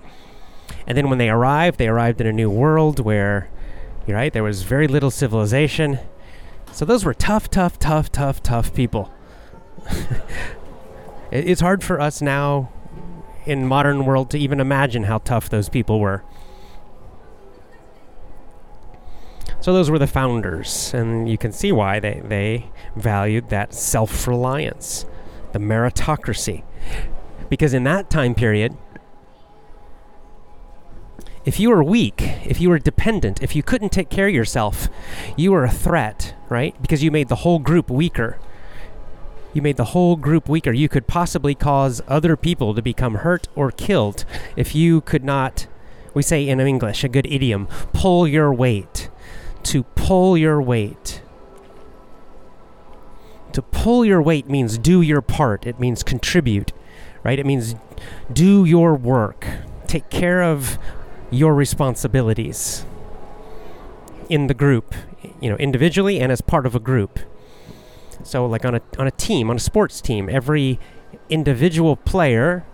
And 0.87 0.97
then 0.97 1.09
when 1.09 1.17
they 1.17 1.29
arrived, 1.29 1.77
they 1.77 1.87
arrived 1.87 2.21
in 2.21 2.27
a 2.27 2.33
new 2.33 2.49
world 2.49 2.99
where, 2.99 3.49
you're 4.07 4.17
right, 4.17 4.31
there 4.31 4.43
was 4.43 4.63
very 4.63 4.87
little 4.87 5.11
civilization. 5.11 5.99
So 6.77 6.85
those 6.85 7.03
were 7.03 7.15
tough, 7.15 7.49
tough, 7.49 7.79
tough, 7.79 8.11
tough, 8.11 8.43
tough 8.43 8.71
people. 8.71 9.11
it's 11.31 11.59
hard 11.59 11.83
for 11.83 11.99
us 11.99 12.21
now 12.21 12.71
in 13.47 13.65
modern 13.65 14.05
world 14.05 14.29
to 14.29 14.37
even 14.37 14.59
imagine 14.59 15.05
how 15.05 15.17
tough 15.17 15.49
those 15.49 15.69
people 15.69 15.99
were. 15.99 16.23
So 19.59 19.73
those 19.73 19.89
were 19.89 19.97
the 19.97 20.05
founders, 20.05 20.93
and 20.93 21.27
you 21.27 21.35
can 21.35 21.51
see 21.51 21.71
why 21.71 21.99
they, 21.99 22.21
they 22.23 22.69
valued 22.95 23.49
that 23.49 23.73
self 23.73 24.27
reliance, 24.27 25.07
the 25.53 25.59
meritocracy. 25.59 26.63
Because 27.49 27.73
in 27.73 27.85
that 27.85 28.11
time 28.11 28.35
period, 28.35 28.77
if 31.47 31.61
you 31.61 31.69
were 31.69 31.81
weak, 31.81 32.21
if 32.45 32.59
you 32.59 32.69
were 32.69 32.77
dependent, 32.77 33.41
if 33.41 33.55
you 33.55 33.63
couldn't 33.63 33.93
take 33.93 34.09
care 34.09 34.27
of 34.27 34.33
yourself, 34.33 34.89
you 35.37 35.53
were 35.53 35.63
a 35.63 35.71
threat, 35.71 36.35
right? 36.49 36.79
Because 36.81 37.01
you 37.01 37.09
made 37.09 37.29
the 37.29 37.37
whole 37.37 37.57
group 37.57 37.89
weaker. 37.89 38.37
You 39.53 39.61
made 39.61 39.77
the 39.77 39.85
whole 39.95 40.17
group 40.17 40.49
weaker. 40.49 40.73
You 40.73 40.89
could 40.89 41.07
possibly 41.07 41.55
cause 41.55 42.01
other 42.05 42.35
people 42.35 42.75
to 42.75 42.81
become 42.81 43.15
hurt 43.15 43.47
or 43.55 43.71
killed 43.71 44.25
if 44.57 44.75
you 44.75 44.99
could 44.99 45.23
not, 45.23 45.67
we 46.13 46.21
say 46.21 46.45
in 46.45 46.59
English, 46.59 47.05
a 47.05 47.07
good 47.07 47.25
idiom, 47.25 47.69
pull 47.93 48.27
your 48.27 48.53
weight 48.53 49.09
to 49.63 49.83
pull 49.83 50.37
your 50.37 50.61
weight. 50.61 51.21
To 53.53 53.61
pull 53.61 54.03
your 54.03 54.21
weight 54.21 54.49
means 54.49 54.77
do 54.77 55.01
your 55.01 55.21
part, 55.21 55.65
it 55.65 55.79
means 55.79 56.03
contribute, 56.03 56.73
right? 57.23 57.39
It 57.39 57.45
means 57.45 57.75
do 58.31 58.65
your 58.65 58.95
work, 58.95 59.47
take 59.87 60.09
care 60.09 60.43
of 60.43 60.77
your 61.29 61.53
responsibilities 61.53 62.85
in 64.29 64.47
the 64.47 64.53
group, 64.53 64.93
you 65.41 65.49
know, 65.49 65.55
individually 65.57 66.19
and 66.19 66.31
as 66.31 66.41
part 66.41 66.65
of 66.65 66.75
a 66.75 66.79
group. 66.79 67.19
So 68.23 68.45
like 68.45 68.65
on 68.65 68.75
a 68.75 68.81
on 68.97 69.07
a 69.07 69.11
team, 69.11 69.49
on 69.49 69.57
a 69.57 69.59
sports 69.59 70.01
team, 70.01 70.29
every 70.29 70.79
individual 71.29 71.95
player 71.95 72.65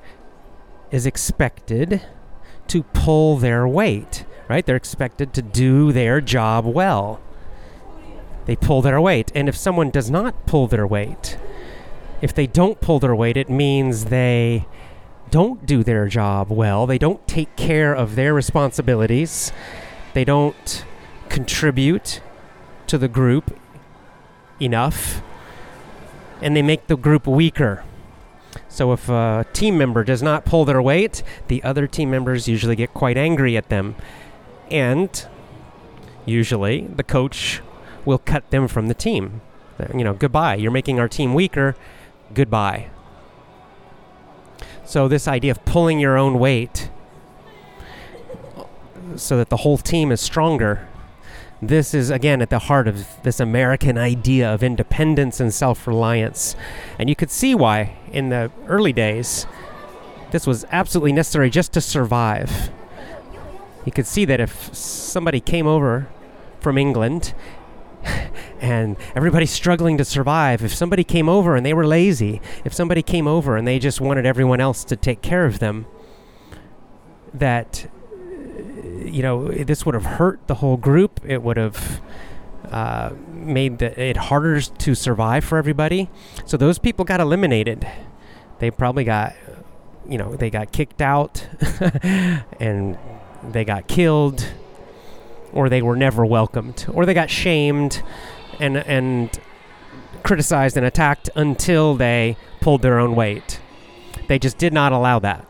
is 0.91 1.05
expected 1.05 2.01
to 2.67 2.83
pull 2.83 3.37
their 3.37 3.67
weight 3.67 4.25
right? 4.47 4.65
They're 4.65 4.75
expected 4.75 5.33
to 5.33 5.41
do 5.41 5.91
their 5.91 6.21
job 6.21 6.65
well. 6.65 7.21
They 8.45 8.55
pull 8.55 8.81
their 8.81 8.99
weight. 8.99 9.31
And 9.33 9.47
if 9.47 9.55
someone 9.55 9.89
does 9.89 10.11
not 10.11 10.45
pull 10.45 10.67
their 10.67 10.85
weight, 10.85 11.37
if 12.21 12.33
they 12.33 12.47
don't 12.47 12.79
pull 12.79 12.99
their 12.99 13.15
weight, 13.15 13.37
it 13.37 13.49
means 13.49 14.05
they 14.05 14.67
don't 15.33 15.65
do 15.65 15.83
their 15.83 16.07
job 16.07 16.51
well. 16.51 16.85
They 16.85 16.99
don't 16.99 17.27
take 17.27 17.55
care 17.55 17.91
of 17.91 18.13
their 18.13 18.35
responsibilities. 18.35 19.51
They 20.13 20.23
don't 20.23 20.85
contribute 21.27 22.21
to 22.85 22.99
the 22.99 23.07
group 23.07 23.59
enough. 24.61 25.23
And 26.39 26.55
they 26.55 26.61
make 26.61 26.85
the 26.85 26.95
group 26.95 27.25
weaker. 27.25 27.83
So 28.69 28.93
if 28.93 29.09
a 29.09 29.47
team 29.53 29.75
member 29.75 30.03
does 30.03 30.21
not 30.21 30.45
pull 30.45 30.65
their 30.65 30.83
weight, 30.83 31.23
the 31.47 31.63
other 31.63 31.87
team 31.87 32.11
members 32.11 32.47
usually 32.47 32.75
get 32.75 32.93
quite 32.93 33.17
angry 33.17 33.57
at 33.57 33.69
them 33.69 33.95
and 34.69 35.27
usually 36.27 36.81
the 36.81 37.03
coach 37.03 37.63
will 38.05 38.19
cut 38.19 38.51
them 38.51 38.67
from 38.67 38.87
the 38.87 38.93
team. 38.93 39.41
You 39.95 40.03
know, 40.03 40.13
goodbye. 40.13 40.57
You're 40.57 40.69
making 40.69 40.99
our 40.99 41.07
team 41.07 41.33
weaker. 41.33 41.75
Goodbye. 42.35 42.91
So, 44.85 45.07
this 45.07 45.27
idea 45.27 45.51
of 45.51 45.63
pulling 45.65 45.99
your 45.99 46.17
own 46.17 46.39
weight 46.39 46.89
so 49.15 49.37
that 49.37 49.49
the 49.49 49.57
whole 49.57 49.77
team 49.77 50.11
is 50.11 50.21
stronger, 50.21 50.87
this 51.61 51.93
is 51.93 52.09
again 52.09 52.41
at 52.41 52.49
the 52.49 52.59
heart 52.59 52.87
of 52.87 53.07
this 53.23 53.39
American 53.39 53.97
idea 53.97 54.53
of 54.53 54.63
independence 54.63 55.39
and 55.39 55.53
self 55.53 55.87
reliance. 55.87 56.55
And 56.99 57.09
you 57.09 57.15
could 57.15 57.31
see 57.31 57.55
why 57.55 57.95
in 58.11 58.29
the 58.29 58.51
early 58.67 58.93
days 58.93 59.47
this 60.31 60.45
was 60.45 60.65
absolutely 60.71 61.13
necessary 61.13 61.49
just 61.49 61.73
to 61.73 61.81
survive 61.81 62.71
you 63.85 63.91
could 63.91 64.07
see 64.07 64.25
that 64.25 64.39
if 64.39 64.73
somebody 64.73 65.39
came 65.39 65.67
over 65.67 66.07
from 66.59 66.77
England 66.77 67.33
and 68.63 68.95
everybody's 69.13 69.51
struggling 69.51 69.97
to 69.97 70.05
survive, 70.05 70.63
if 70.63 70.73
somebody 70.73 71.03
came 71.03 71.27
over 71.27 71.57
and 71.57 71.65
they 71.65 71.73
were 71.73 71.85
lazy, 71.85 72.41
if 72.63 72.73
somebody 72.73 73.03
came 73.03 73.27
over 73.27 73.57
and 73.57 73.67
they 73.67 73.77
just 73.77 73.99
wanted 73.99 74.25
everyone 74.25 74.61
else 74.61 74.85
to 74.85 74.95
take 74.95 75.21
care 75.21 75.45
of 75.45 75.59
them, 75.59 75.85
that 77.33 77.91
you 79.03 79.21
know 79.21 79.49
this 79.49 79.85
would 79.85 79.93
have 79.95 80.05
hurt 80.05 80.47
the 80.47 80.55
whole 80.55 80.77
group. 80.77 81.19
It 81.25 81.43
would 81.43 81.57
have 81.57 82.01
uh, 82.71 83.11
made 83.33 83.79
the, 83.79 84.01
it 84.01 84.15
harder 84.15 84.61
to 84.61 84.95
survive 84.95 85.43
for 85.43 85.57
everybody. 85.57 86.09
So 86.45 86.55
those 86.55 86.79
people 86.79 87.03
got 87.03 87.19
eliminated. 87.19 87.85
They 88.59 88.71
probably 88.71 89.03
got, 89.03 89.35
you 90.07 90.17
know, 90.17 90.37
they 90.37 90.49
got 90.49 90.71
kicked 90.71 91.01
out 91.01 91.45
and 92.61 92.97
they 93.51 93.65
got 93.65 93.89
killed, 93.89 94.47
or 95.51 95.67
they 95.67 95.81
were 95.81 95.97
never 95.97 96.25
welcomed, 96.25 96.85
or 96.93 97.05
they 97.05 97.13
got 97.13 97.29
shamed 97.29 98.01
and 98.59 98.77
and 98.77 99.39
criticized 100.23 100.77
and 100.77 100.85
attacked 100.85 101.29
until 101.35 101.95
they 101.95 102.37
pulled 102.61 102.81
their 102.81 102.99
own 102.99 103.15
weight. 103.15 103.59
They 104.27 104.39
just 104.39 104.57
did 104.57 104.73
not 104.73 104.91
allow 104.91 105.19
that. 105.19 105.45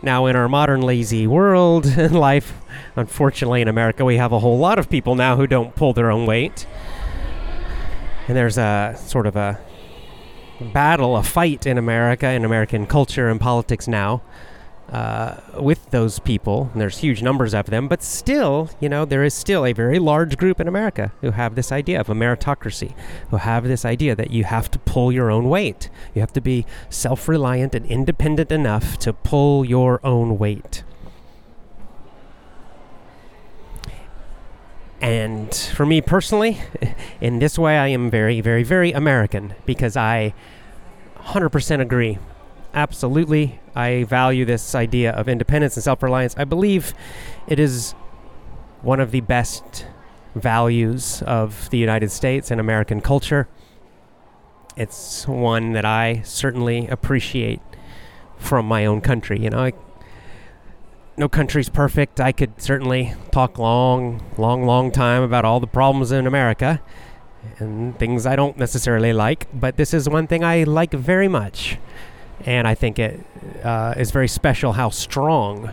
Now, 0.00 0.26
in 0.26 0.36
our 0.36 0.48
modern 0.48 0.80
lazy 0.80 1.26
world 1.26 1.86
and 1.86 2.14
life, 2.18 2.54
unfortunately 2.96 3.60
in 3.60 3.68
America, 3.68 4.04
we 4.04 4.16
have 4.16 4.32
a 4.32 4.38
whole 4.38 4.58
lot 4.58 4.78
of 4.78 4.88
people 4.88 5.14
now 5.16 5.36
who 5.36 5.46
don't 5.46 5.74
pull 5.74 5.92
their 5.92 6.10
own 6.10 6.24
weight. 6.24 6.66
And 8.28 8.36
there's 8.36 8.58
a 8.58 8.94
sort 8.96 9.26
of 9.26 9.36
a 9.36 9.60
battle, 10.72 11.16
a 11.16 11.22
fight 11.22 11.66
in 11.66 11.78
America, 11.78 12.30
in 12.30 12.44
American 12.44 12.86
culture 12.86 13.28
and 13.28 13.40
politics 13.40 13.88
now 13.88 14.22
uh, 14.92 15.36
with 15.58 15.90
those 15.90 16.18
people. 16.18 16.70
And 16.72 16.80
there's 16.80 16.98
huge 16.98 17.22
numbers 17.22 17.54
of 17.54 17.66
them, 17.66 17.88
but 17.88 18.02
still, 18.02 18.70
you 18.80 18.88
know, 18.88 19.04
there 19.04 19.24
is 19.24 19.34
still 19.34 19.66
a 19.66 19.72
very 19.72 19.98
large 19.98 20.36
group 20.36 20.60
in 20.60 20.68
America 20.68 21.12
who 21.20 21.32
have 21.32 21.54
this 21.54 21.70
idea 21.70 22.00
of 22.00 22.08
a 22.08 22.14
meritocracy, 22.14 22.94
who 23.30 23.36
have 23.36 23.64
this 23.64 23.84
idea 23.84 24.14
that 24.14 24.30
you 24.30 24.44
have 24.44 24.70
to 24.70 24.78
pull 24.78 25.12
your 25.12 25.30
own 25.30 25.48
weight. 25.48 25.90
You 26.14 26.20
have 26.20 26.32
to 26.32 26.40
be 26.40 26.64
self 26.88 27.28
reliant 27.28 27.74
and 27.74 27.84
independent 27.86 28.50
enough 28.50 28.98
to 29.00 29.12
pull 29.12 29.64
your 29.64 30.00
own 30.04 30.38
weight. 30.38 30.84
And 35.00 35.54
for 35.54 35.86
me 35.86 36.00
personally, 36.00 36.60
in 37.20 37.38
this 37.38 37.58
way, 37.58 37.78
I 37.78 37.88
am 37.88 38.10
very, 38.10 38.40
very, 38.40 38.64
very 38.64 38.92
American 38.92 39.54
because 39.64 39.96
I 39.96 40.34
100% 41.18 41.80
agree 41.80 42.18
absolutely. 42.78 43.60
I 43.74 44.04
value 44.04 44.44
this 44.44 44.74
idea 44.74 45.10
of 45.10 45.28
independence 45.28 45.76
and 45.76 45.82
self 45.82 46.02
reliance. 46.02 46.34
I 46.38 46.44
believe 46.44 46.94
it 47.48 47.58
is 47.58 47.92
one 48.82 49.00
of 49.00 49.10
the 49.10 49.20
best 49.20 49.86
values 50.34 51.22
of 51.26 51.68
the 51.70 51.78
United 51.78 52.10
States 52.10 52.50
and 52.50 52.60
American 52.60 53.00
culture. 53.00 53.48
It's 54.76 55.26
one 55.26 55.72
that 55.72 55.84
I 55.84 56.22
certainly 56.24 56.86
appreciate 56.86 57.60
from 58.36 58.66
my 58.66 58.86
own 58.86 59.00
country. 59.00 59.40
You 59.40 59.50
know, 59.50 59.64
I, 59.64 59.72
no 61.16 61.28
country's 61.28 61.68
perfect. 61.68 62.20
I 62.20 62.30
could 62.30 62.62
certainly 62.62 63.14
talk 63.32 63.58
long, 63.58 64.22
long, 64.36 64.64
long 64.64 64.92
time 64.92 65.24
about 65.24 65.44
all 65.44 65.58
the 65.58 65.66
problems 65.66 66.12
in 66.12 66.28
America 66.28 66.80
and 67.58 67.98
things 67.98 68.24
I 68.24 68.36
don't 68.36 68.56
necessarily 68.56 69.12
like, 69.12 69.48
but 69.52 69.76
this 69.76 69.92
is 69.92 70.08
one 70.08 70.28
thing 70.28 70.44
I 70.44 70.62
like 70.62 70.92
very 70.92 71.26
much 71.28 71.78
and 72.44 72.66
I 72.66 72.74
think 72.74 72.98
it 72.98 73.20
uh, 73.64 73.94
is 73.96 74.10
very 74.10 74.28
special 74.28 74.72
how 74.72 74.90
strong 74.90 75.70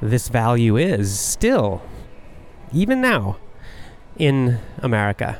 this 0.00 0.28
value 0.28 0.76
is 0.76 1.18
still, 1.18 1.82
even 2.72 3.00
now, 3.00 3.36
in 4.16 4.58
America. 4.78 5.38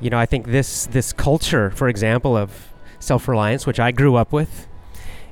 You 0.00 0.10
know, 0.10 0.18
I 0.18 0.26
think 0.26 0.48
this 0.48 0.86
this 0.86 1.12
culture, 1.12 1.70
for 1.70 1.88
example, 1.88 2.36
of 2.36 2.72
self-reliance, 2.98 3.66
which 3.66 3.80
I 3.80 3.90
grew 3.90 4.16
up 4.16 4.32
with, 4.32 4.66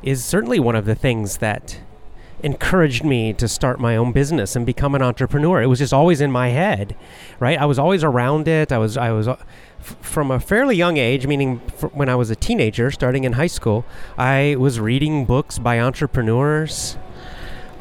is 0.03 0.25
certainly 0.25 0.61
one 0.61 0.77
of 0.77 0.85
the 0.85 0.95
things 0.95 1.39
that 1.39 1.81
encouraged 2.43 3.05
me 3.05 3.33
to 3.35 3.47
start 3.47 3.79
my 3.81 3.97
own 3.97 4.13
business 4.13 4.57
and 4.57 4.67
become 4.67 4.95
an 4.95 5.03
entrepreneur. 5.03 5.63
It 5.63 5.67
was 5.67 5.79
just 5.79 5.93
always 5.93 6.21
in 6.21 6.33
my 6.33 6.49
head, 6.49 6.97
right? 7.39 7.59
I 7.59 7.67
was 7.67 7.79
always 7.79 8.03
around 8.03 8.49
it. 8.49 8.73
I 8.73 8.79
was 8.79 8.97
I 8.97 9.13
was 9.13 9.29
f- 9.83 9.97
from 10.01 10.31
a 10.31 10.41
fairly 10.41 10.77
young 10.77 10.97
age, 10.97 11.27
meaning 11.27 11.59
when 11.93 12.09
I 12.09 12.15
was 12.15 12.31
a 12.31 12.37
teenager, 12.37 12.91
starting 12.91 13.25
in 13.25 13.33
high 13.33 13.49
school, 13.49 13.85
I 14.17 14.57
was 14.59 14.79
reading 14.81 15.25
books 15.27 15.59
by 15.59 15.81
entrepreneurs. 15.81 16.97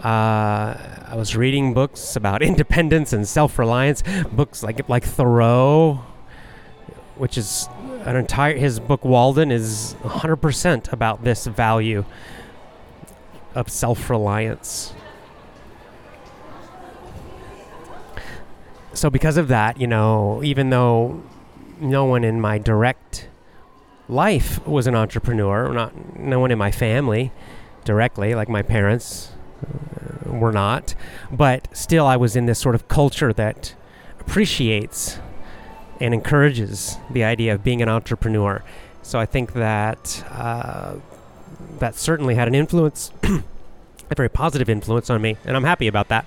Uh, 0.04 0.76
I 1.08 1.14
was 1.16 1.36
reading 1.36 1.74
books 1.74 2.16
about 2.16 2.42
independence 2.52 3.14
and 3.14 3.28
self-reliance, 3.28 4.04
books 4.32 4.64
like 4.64 4.88
like 4.90 5.04
Thoreau, 5.04 6.04
which 7.16 7.38
is 7.38 7.70
an 8.06 8.16
entire 8.16 8.58
his 8.58 8.80
book 8.80 9.06
Walden 9.06 9.52
is 9.52 9.96
100% 10.02 10.92
about 10.92 11.24
this 11.24 11.46
value 11.46 12.04
of 13.54 13.70
self 13.70 14.10
reliance. 14.10 14.94
So, 18.94 19.10
because 19.10 19.38
of 19.38 19.48
that, 19.48 19.80
you 19.80 19.88
know, 19.88 20.42
even 20.44 20.70
though 20.70 21.24
no 21.82 22.06
one 22.06 22.24
in 22.24 22.40
my 22.40 22.58
direct 22.58 23.28
life 24.08 24.66
was 24.68 24.88
an 24.88 24.96
entrepreneur, 24.96 25.74
not 25.74 26.18
no 26.18 26.40
one 26.40 26.52
in 26.52 26.58
my 26.58 26.72
family 26.72 27.32
directly, 27.84 28.36
like 28.36 28.50
my 28.50 28.62
parents 28.62 29.32
uh, 29.66 30.32
were 30.32 30.52
not, 30.52 30.96
but 31.32 31.68
still, 31.76 32.06
I 32.06 32.18
was 32.18 32.36
in 32.36 32.46
this 32.46 32.60
sort 32.60 32.76
of 32.76 32.88
culture 32.88 33.34
that 33.34 33.74
appreciates 34.20 35.20
and 36.00 36.14
encourages 36.14 36.98
the 37.10 37.24
idea 37.24 37.54
of 37.54 37.64
being 37.64 37.82
an 37.82 37.90
entrepreneur. 37.90 38.64
So, 39.02 39.20
I 39.20 39.26
think 39.26 39.54
that. 39.54 40.24
Uh, 40.30 40.96
that 41.82 41.96
certainly 41.96 42.36
had 42.36 42.48
an 42.48 42.56
influence, 42.56 43.12
a 43.24 44.16
very 44.16 44.30
positive 44.30 44.70
influence 44.70 45.10
on 45.10 45.22
me, 45.22 45.36
and 45.44 45.58
I'm 45.58 45.64
happy 45.64 45.88
about 45.88 46.08
that. 46.08 46.26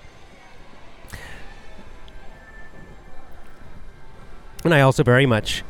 And 4.64 4.74
I 4.74 4.80
also 4.80 5.02
very 5.02 5.26
much 5.26 5.62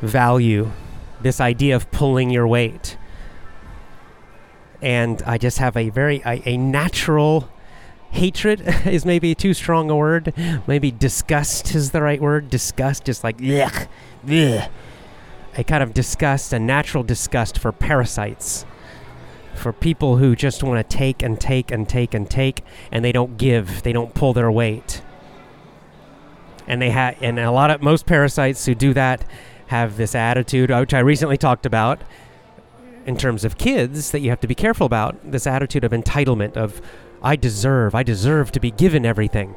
value 0.00 0.72
this 1.20 1.40
idea 1.40 1.76
of 1.76 1.90
pulling 1.90 2.30
your 2.30 2.46
weight. 2.46 2.96
And 4.80 5.22
I 5.22 5.36
just 5.36 5.58
have 5.58 5.76
a 5.76 5.90
very 5.90 6.22
a, 6.24 6.42
a 6.48 6.56
natural 6.56 7.50
hatred 8.10 8.62
is 8.86 9.04
maybe 9.04 9.34
too 9.34 9.52
strong 9.52 9.90
a 9.90 9.96
word. 9.96 10.32
Maybe 10.66 10.90
disgust 10.90 11.74
is 11.74 11.90
the 11.90 12.00
right 12.00 12.20
word. 12.20 12.48
Disgust, 12.48 13.08
is 13.08 13.22
like 13.22 13.38
yuck, 13.38 13.88
ugh 14.24 14.70
a 15.56 15.64
kind 15.64 15.82
of 15.82 15.92
disgust, 15.94 16.52
a 16.52 16.58
natural 16.58 17.02
disgust 17.02 17.58
for 17.58 17.72
parasites, 17.72 18.64
for 19.54 19.72
people 19.72 20.16
who 20.16 20.36
just 20.36 20.62
want 20.62 20.88
to 20.88 20.96
take 20.96 21.22
and 21.22 21.40
take 21.40 21.70
and 21.70 21.88
take 21.88 22.14
and 22.14 22.30
take, 22.30 22.62
and 22.92 23.04
they 23.04 23.12
don't 23.12 23.36
give, 23.36 23.82
they 23.82 23.92
don't 23.92 24.14
pull 24.14 24.32
their 24.32 24.50
weight. 24.50 25.02
And 26.70 26.80
they 26.80 26.90
have, 26.90 27.16
and 27.20 27.38
a 27.40 27.50
lot 27.50 27.70
of 27.70 27.82
most 27.82 28.06
parasites 28.06 28.64
who 28.64 28.76
do 28.76 28.94
that 28.94 29.24
have 29.66 29.96
this 29.96 30.14
attitude, 30.14 30.70
which 30.70 30.94
I 30.94 31.00
recently 31.00 31.36
talked 31.36 31.66
about 31.66 32.00
in 33.06 33.16
terms 33.16 33.44
of 33.44 33.58
kids 33.58 34.12
that 34.12 34.20
you 34.20 34.30
have 34.30 34.40
to 34.40 34.46
be 34.46 34.54
careful 34.54 34.86
about. 34.86 35.32
This 35.32 35.48
attitude 35.48 35.82
of 35.82 35.90
entitlement, 35.90 36.56
of 36.56 36.80
I 37.24 37.34
deserve, 37.34 37.96
I 37.96 38.04
deserve 38.04 38.52
to 38.52 38.60
be 38.60 38.70
given 38.70 39.04
everything 39.04 39.56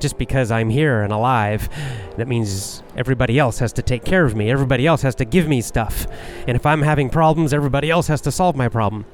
just 0.00 0.18
because 0.18 0.50
I'm 0.50 0.68
here 0.68 1.02
and 1.02 1.12
alive, 1.12 1.68
that 2.16 2.28
means 2.28 2.82
everybody 2.94 3.38
else 3.38 3.58
has 3.60 3.72
to 3.74 3.82
take 3.82 4.04
care 4.04 4.24
of 4.24 4.34
me. 4.34 4.50
Everybody 4.50 4.86
else 4.86 5.02
has 5.02 5.14
to 5.16 5.24
give 5.24 5.48
me 5.48 5.60
stuff. 5.60 6.06
And 6.46 6.56
if 6.56 6.66
I'm 6.66 6.82
having 6.82 7.10
problems, 7.10 7.52
everybody 7.52 7.90
else 7.90 8.08
has 8.08 8.20
to 8.22 8.32
solve 8.32 8.56
my 8.56 8.68
problem. 8.68 9.04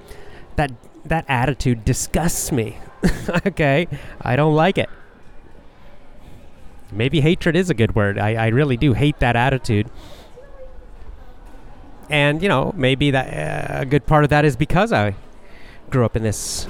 That 0.56 0.72
that 1.04 1.24
attitude 1.28 1.84
disgusts 1.84 2.50
me. 2.50 2.78
okay? 3.46 3.86
I 4.20 4.34
don't 4.34 4.54
like 4.54 4.78
it. 4.78 4.88
Maybe 6.92 7.20
hatred 7.20 7.56
is 7.56 7.70
a 7.70 7.74
good 7.74 7.94
word. 7.94 8.18
I, 8.18 8.34
I 8.34 8.46
really 8.48 8.76
do 8.76 8.92
hate 8.92 9.18
that 9.18 9.36
attitude. 9.36 9.90
And, 12.08 12.42
you 12.42 12.48
know, 12.48 12.72
maybe 12.76 13.10
that 13.10 13.26
uh, 13.26 13.80
a 13.80 13.86
good 13.86 14.06
part 14.06 14.24
of 14.24 14.30
that 14.30 14.44
is 14.44 14.56
because 14.56 14.92
I 14.92 15.16
grew 15.90 16.04
up 16.04 16.16
in 16.16 16.22
this 16.22 16.68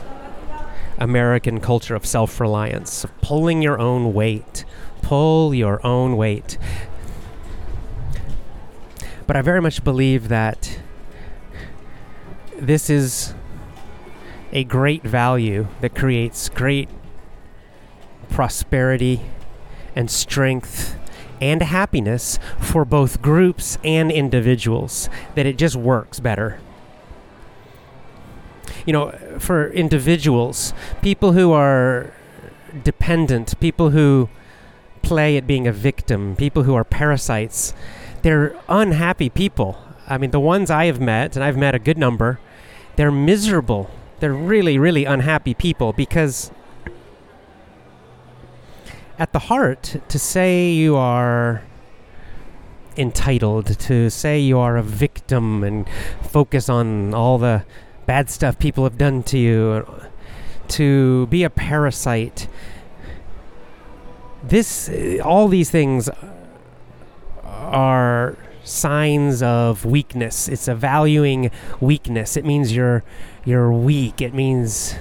American 0.99 1.61
culture 1.61 1.95
of 1.95 2.07
self 2.07 2.41
reliance, 2.41 3.05
of 3.05 3.21
pulling 3.21 3.61
your 3.61 3.79
own 3.79 4.15
weight. 4.15 4.65
Pull 5.03 5.55
your 5.55 5.85
own 5.87 6.17
weight. 6.17 6.57
But 9.27 9.37
I 9.37 9.43
very 9.43 9.61
much 9.61 9.85
believe 9.85 10.29
that 10.29 10.81
this 12.59 12.89
is 12.89 13.35
a 14.53 14.65
great 14.65 15.03
value 15.03 15.69
that 15.81 15.95
creates 15.95 16.49
great 16.49 16.89
prosperity 18.31 19.21
and 19.97 20.11
strength 20.11 20.97
and 21.41 21.63
happiness 21.63 22.39
for 22.61 22.85
both 22.85 23.21
groups 23.21 23.79
and 23.83 24.13
individuals, 24.13 25.09
that 25.35 25.47
it 25.47 25.59
just 25.59 25.75
works 25.75 26.21
better 26.21 26.61
you 28.87 28.93
know, 28.93 29.11
for 29.39 29.69
individuals, 29.73 30.73
people 31.03 31.33
who 31.33 31.53
are 31.53 32.13
dependent, 32.85 33.59
people 33.61 33.91
who 33.91 34.31
play 35.03 35.37
at 35.37 35.47
being 35.47 35.67
a 35.67 35.73
victim, 35.73 36.37
people 36.37 36.63
who 36.63 36.75
are 36.75 36.85
parasites, 36.85 37.75
they're 38.23 38.57
unhappy 38.69 39.29
people. 39.29 39.79
I 40.09 40.19
mean, 40.19 40.31
the 40.31 40.41
ones 40.41 40.71
I 40.71 40.87
have 40.87 41.01
met, 41.01 41.35
and 41.37 41.45
I've 41.45 41.57
met 41.57 41.75
a 41.75 41.81
good 41.81 41.99
number, 41.99 42.39
they're 42.95 43.13
miserable. 43.13 43.91
They're 44.21 44.33
really, 44.33 44.79
really 44.79 45.05
unhappy 45.05 45.53
people 45.53 45.93
because 45.93 46.51
at 49.19 49.33
the 49.33 49.39
heart, 49.39 49.97
to 50.09 50.19
say 50.19 50.71
you 50.71 50.97
are 50.97 51.63
entitled, 52.97 53.79
to 53.79 54.11
say 54.11 54.39
you 54.39 54.59
are 54.59 54.77
a 54.77 54.83
victim 54.83 55.63
and 55.65 55.89
focus 56.23 56.69
on 56.69 57.15
all 57.15 57.39
the 57.39 57.65
bad 58.07 58.31
stuff 58.31 58.59
people 58.59 58.85
have 58.85 58.99
done 58.99 59.23
to 59.25 59.39
you, 59.39 59.87
to 60.69 61.27
be 61.27 61.43
a 61.45 61.51
parasite. 61.51 62.49
This, 64.43 64.91
all 65.23 65.49
these 65.49 65.71
things 65.71 66.09
are 67.43 68.37
signs 68.65 69.43
of 69.43 69.85
weakness. 69.85 70.49
It's 70.49 70.69
a 70.69 70.75
valuing 70.75 71.51
weakness. 71.81 72.37
It 72.37 72.45
means 72.45 72.75
you're 72.75 73.03
you're 73.45 73.73
weak. 73.73 74.21
It 74.21 74.35
means 74.35 74.97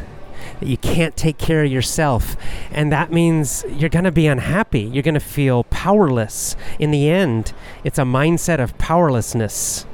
that 0.60 0.68
you 0.68 0.78
can't 0.78 1.16
take 1.16 1.38
care 1.38 1.64
of 1.64 1.72
yourself. 1.72 2.36
And 2.72 2.92
that 2.92 3.12
means 3.12 3.66
you're 3.70 3.90
going 3.90 4.06
to 4.06 4.12
be 4.12 4.28
unhappy. 4.28 4.82
You're 4.82 5.04
going 5.04 5.14
to 5.16 5.20
feel 5.20 5.64
powerless. 5.66 6.56
In 6.80 6.92
the 6.92 7.10
end, 7.10 7.54
it's 7.84 8.00
a 8.00 8.04
mindset 8.04 8.60
of 8.62 8.78
powerlessness 8.78 9.86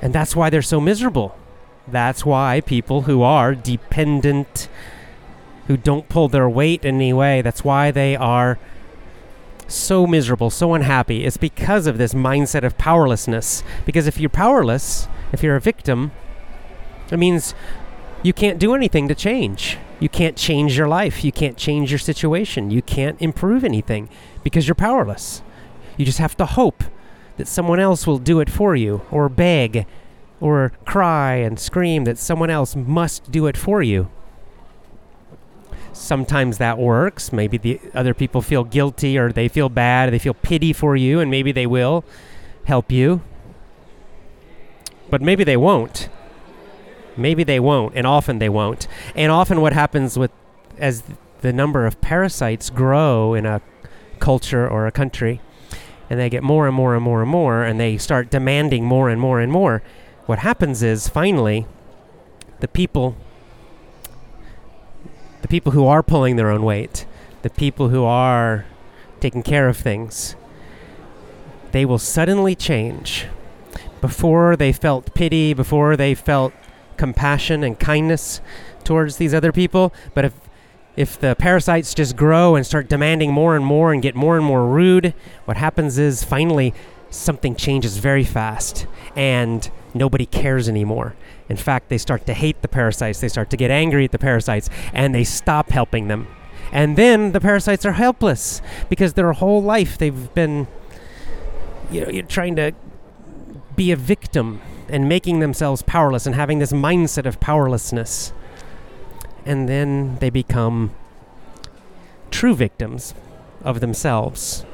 And 0.00 0.12
that's 0.12 0.36
why 0.36 0.50
they're 0.50 0.62
so 0.62 0.80
miserable. 0.80 1.36
That's 1.86 2.24
why 2.24 2.60
people 2.60 3.02
who 3.02 3.22
are 3.22 3.54
dependent, 3.54 4.68
who 5.66 5.76
don't 5.76 6.08
pull 6.08 6.28
their 6.28 6.48
weight 6.48 6.84
in 6.84 6.96
any 6.96 7.12
way, 7.12 7.42
that's 7.42 7.64
why 7.64 7.90
they 7.90 8.14
are 8.16 8.58
so 9.66 10.06
miserable, 10.06 10.50
so 10.50 10.74
unhappy. 10.74 11.24
It's 11.24 11.36
because 11.36 11.86
of 11.86 11.98
this 11.98 12.14
mindset 12.14 12.64
of 12.64 12.78
powerlessness. 12.78 13.62
Because 13.84 14.06
if 14.06 14.18
you're 14.18 14.30
powerless, 14.30 15.08
if 15.32 15.42
you're 15.42 15.56
a 15.56 15.60
victim, 15.60 16.12
it 17.10 17.18
means 17.18 17.54
you 18.28 18.34
can't 18.34 18.58
do 18.58 18.74
anything 18.74 19.08
to 19.08 19.14
change. 19.14 19.78
You 20.00 20.10
can't 20.10 20.36
change 20.36 20.76
your 20.76 20.86
life. 20.86 21.24
You 21.24 21.32
can't 21.32 21.56
change 21.56 21.90
your 21.90 21.98
situation. 21.98 22.70
You 22.70 22.82
can't 22.82 23.16
improve 23.22 23.64
anything 23.64 24.10
because 24.44 24.68
you're 24.68 24.74
powerless. 24.74 25.40
You 25.96 26.04
just 26.04 26.18
have 26.18 26.36
to 26.36 26.44
hope 26.44 26.84
that 27.38 27.48
someone 27.48 27.80
else 27.80 28.06
will 28.06 28.18
do 28.18 28.38
it 28.40 28.50
for 28.50 28.76
you, 28.76 29.00
or 29.10 29.30
beg, 29.30 29.86
or 30.42 30.72
cry 30.84 31.36
and 31.36 31.58
scream 31.58 32.04
that 32.04 32.18
someone 32.18 32.50
else 32.50 32.76
must 32.76 33.32
do 33.32 33.46
it 33.46 33.56
for 33.56 33.82
you. 33.82 34.10
Sometimes 35.94 36.58
that 36.58 36.76
works. 36.76 37.32
Maybe 37.32 37.56
the 37.56 37.80
other 37.94 38.12
people 38.12 38.42
feel 38.42 38.62
guilty 38.62 39.16
or 39.16 39.32
they 39.32 39.48
feel 39.48 39.70
bad, 39.70 40.08
or 40.08 40.10
they 40.10 40.18
feel 40.18 40.34
pity 40.34 40.74
for 40.74 40.96
you, 40.96 41.18
and 41.18 41.30
maybe 41.30 41.50
they 41.50 41.66
will 41.66 42.04
help 42.66 42.92
you. 42.92 43.22
But 45.08 45.22
maybe 45.22 45.44
they 45.44 45.56
won't. 45.56 46.10
Maybe 47.18 47.44
they 47.44 47.60
won't, 47.60 47.94
and 47.94 48.06
often 48.06 48.38
they 48.38 48.48
won't. 48.48 48.86
And 49.14 49.30
often 49.32 49.60
what 49.60 49.72
happens 49.72 50.18
with 50.18 50.30
as 50.78 51.02
the 51.40 51.52
number 51.52 51.86
of 51.86 52.00
parasites 52.00 52.70
grow 52.70 53.34
in 53.34 53.46
a 53.46 53.60
culture 54.18 54.66
or 54.66 54.86
a 54.86 54.92
country, 54.92 55.40
and 56.10 56.18
they 56.18 56.30
get 56.30 56.42
more 56.42 56.66
and 56.66 56.74
more 56.74 56.94
and 56.94 57.02
more 57.02 57.22
and 57.22 57.30
more, 57.30 57.62
and 57.62 57.78
they 57.78 57.98
start 57.98 58.30
demanding 58.30 58.84
more 58.84 59.08
and 59.08 59.20
more 59.20 59.40
and 59.40 59.52
more, 59.52 59.82
what 60.26 60.40
happens 60.40 60.82
is 60.82 61.08
finally 61.08 61.66
the 62.60 62.68
people 62.68 63.16
the 65.40 65.48
people 65.48 65.72
who 65.72 65.86
are 65.86 66.02
pulling 66.02 66.36
their 66.36 66.50
own 66.50 66.62
weight, 66.62 67.06
the 67.42 67.50
people 67.50 67.90
who 67.90 68.04
are 68.04 68.66
taking 69.20 69.42
care 69.42 69.68
of 69.68 69.76
things, 69.76 70.34
they 71.72 71.84
will 71.84 71.98
suddenly 71.98 72.54
change. 72.54 73.26
Before 74.00 74.56
they 74.56 74.72
felt 74.72 75.14
pity, 75.14 75.54
before 75.54 75.96
they 75.96 76.14
felt 76.14 76.52
compassion 76.98 77.64
and 77.64 77.78
kindness 77.78 78.40
towards 78.84 79.16
these 79.16 79.32
other 79.32 79.52
people, 79.52 79.92
but 80.14 80.24
if 80.24 80.34
if 80.96 81.16
the 81.20 81.36
parasites 81.36 81.94
just 81.94 82.16
grow 82.16 82.56
and 82.56 82.66
start 82.66 82.88
demanding 82.88 83.32
more 83.32 83.54
and 83.54 83.64
more 83.64 83.92
and 83.92 84.02
get 84.02 84.16
more 84.16 84.36
and 84.36 84.44
more 84.44 84.66
rude, 84.66 85.14
what 85.44 85.56
happens 85.56 85.96
is 85.96 86.24
finally 86.24 86.74
something 87.08 87.54
changes 87.54 87.98
very 87.98 88.24
fast 88.24 88.84
and 89.14 89.70
nobody 89.94 90.26
cares 90.26 90.68
anymore. 90.68 91.14
In 91.48 91.56
fact, 91.56 91.88
they 91.88 91.98
start 91.98 92.26
to 92.26 92.34
hate 92.34 92.62
the 92.62 92.68
parasites, 92.68 93.20
they 93.20 93.28
start 93.28 93.48
to 93.50 93.56
get 93.56 93.70
angry 93.70 94.06
at 94.06 94.10
the 94.10 94.18
parasites, 94.18 94.68
and 94.92 95.14
they 95.14 95.22
stop 95.22 95.70
helping 95.70 96.08
them. 96.08 96.26
And 96.72 96.96
then 96.96 97.30
the 97.30 97.40
parasites 97.40 97.86
are 97.86 97.92
helpless 97.92 98.60
because 98.88 99.12
their 99.12 99.32
whole 99.34 99.62
life 99.62 99.98
they've 99.98 100.34
been 100.34 100.66
you 101.90 102.02
know, 102.02 102.10
you're 102.10 102.24
trying 102.24 102.56
to 102.56 102.72
be 103.78 103.92
a 103.92 103.96
victim 103.96 104.60
and 104.88 105.08
making 105.08 105.38
themselves 105.38 105.82
powerless 105.82 106.26
and 106.26 106.34
having 106.34 106.58
this 106.58 106.72
mindset 106.72 107.26
of 107.26 107.38
powerlessness. 107.38 108.32
And 109.46 109.68
then 109.68 110.16
they 110.16 110.30
become 110.30 110.92
true 112.32 112.56
victims 112.56 113.14
of 113.62 113.78
themselves. 113.78 114.66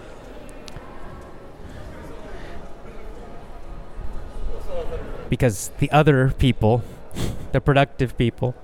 Because 5.29 5.71
the 5.81 5.91
other 5.91 6.31
people, 6.39 6.83
the 7.53 7.61
productive 7.61 8.17
people, 8.17 8.55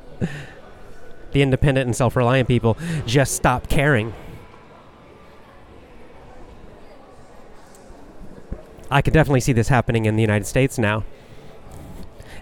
the 1.32 1.42
independent 1.42 1.86
and 1.86 1.94
self 1.94 2.16
reliant 2.16 2.48
people, 2.48 2.78
just 3.04 3.34
stop 3.34 3.68
caring. 3.68 4.14
I 8.90 9.02
can 9.02 9.12
definitely 9.12 9.40
see 9.40 9.52
this 9.52 9.68
happening 9.68 10.04
in 10.04 10.16
the 10.16 10.22
United 10.22 10.46
States 10.46 10.78
now. 10.78 11.04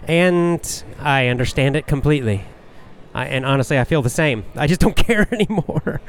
And 0.03 0.83
I 0.99 1.27
understand 1.27 1.75
it 1.75 1.85
completely. 1.85 2.45
I, 3.13 3.25
and 3.27 3.45
honestly, 3.45 3.79
I 3.79 3.83
feel 3.83 4.01
the 4.01 4.09
same. 4.09 4.45
I 4.55 4.67
just 4.67 4.81
don't 4.81 4.95
care 5.07 5.27
anymore 5.31 6.01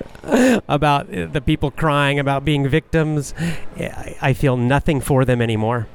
about 0.69 1.13
uh, 1.15 1.27
the 1.27 1.41
people 1.41 1.71
crying 1.71 2.19
about 2.19 2.45
being 2.45 2.69
victims. 2.69 3.35
I, 3.77 4.17
I 4.21 4.33
feel 4.33 4.57
nothing 4.57 5.01
for 5.01 5.25
them 5.25 5.43
anymore. 5.43 5.89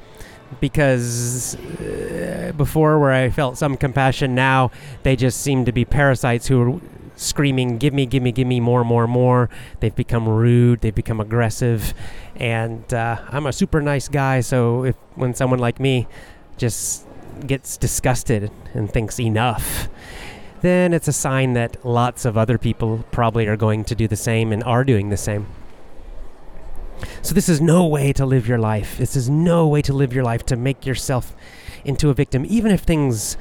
Because 0.62 1.56
uh, 1.56 2.54
before, 2.56 3.00
where 3.00 3.12
I 3.12 3.30
felt 3.30 3.58
some 3.58 3.76
compassion, 3.78 4.36
now 4.36 4.70
they 5.02 5.16
just 5.16 5.42
seem 5.42 5.66
to 5.66 5.72
be 5.72 5.86
parasites 5.86 6.48
who 6.48 6.62
are 6.62 6.82
screaming, 7.16 7.78
Give 7.78 7.94
me, 7.94 8.06
give 8.06 8.24
me, 8.24 8.32
give 8.32 8.48
me 8.48 8.60
more, 8.60 8.84
more, 8.84 9.08
more. 9.08 9.50
They've 9.80 9.96
become 9.96 10.28
rude, 10.28 10.82
they've 10.82 10.96
become 10.96 11.20
aggressive. 11.20 11.94
And 12.36 12.94
uh, 12.94 13.22
I'm 13.30 13.46
a 13.46 13.54
super 13.54 13.82
nice 13.82 14.08
guy, 14.08 14.42
so 14.42 14.86
if 14.86 14.96
when 15.16 15.34
someone 15.34 15.60
like 15.60 15.80
me 15.80 16.08
just 16.58 17.06
gets 17.46 17.78
disgusted 17.78 18.52
and 18.74 18.92
thinks 18.92 19.20
enough, 19.20 19.88
then 20.62 20.94
it's 20.94 21.08
a 21.08 21.14
sign 21.14 21.54
that 21.54 21.86
lots 21.86 22.26
of 22.26 22.38
other 22.38 22.58
people 22.58 23.06
probably 23.12 23.48
are 23.48 23.58
going 23.58 23.84
to 23.86 23.96
do 23.96 24.08
the 24.08 24.16
same 24.16 24.52
and 24.52 24.64
are 24.64 24.84
doing 24.84 25.10
the 25.10 25.18
same. 25.18 25.48
So, 27.22 27.36
this 27.36 27.50
is 27.50 27.60
no 27.60 27.86
way 27.86 28.14
to 28.14 28.26
live 28.26 28.48
your 28.48 28.58
life. 28.58 28.98
This 28.98 29.16
is 29.16 29.30
no 29.30 29.68
way 29.68 29.82
to 29.82 29.94
live 29.94 30.14
your 30.14 30.24
life 30.24 30.46
to 30.48 30.56
make 30.56 30.86
yourself 30.86 31.36
into 31.84 32.10
a 32.10 32.14
victim, 32.14 32.46
even 32.48 32.72
if 32.72 32.82
things 32.82 33.38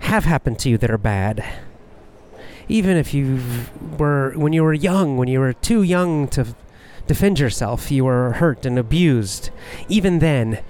have 0.00 0.24
happened 0.24 0.58
to 0.60 0.68
you 0.68 0.78
that 0.78 0.90
are 0.90 0.98
bad. 0.98 1.44
Even 2.68 2.96
if 2.96 3.14
you 3.14 3.40
were, 3.98 4.32
when 4.36 4.52
you 4.52 4.62
were 4.64 4.74
young, 4.74 5.16
when 5.16 5.28
you 5.28 5.40
were 5.40 5.52
too 5.52 5.82
young 5.82 6.28
to 6.28 6.46
defend 7.06 7.38
yourself, 7.38 7.90
you 7.90 8.04
were 8.04 8.32
hurt 8.32 8.66
and 8.66 8.78
abused. 8.78 9.50
Even 9.88 10.18
then, 10.18 10.62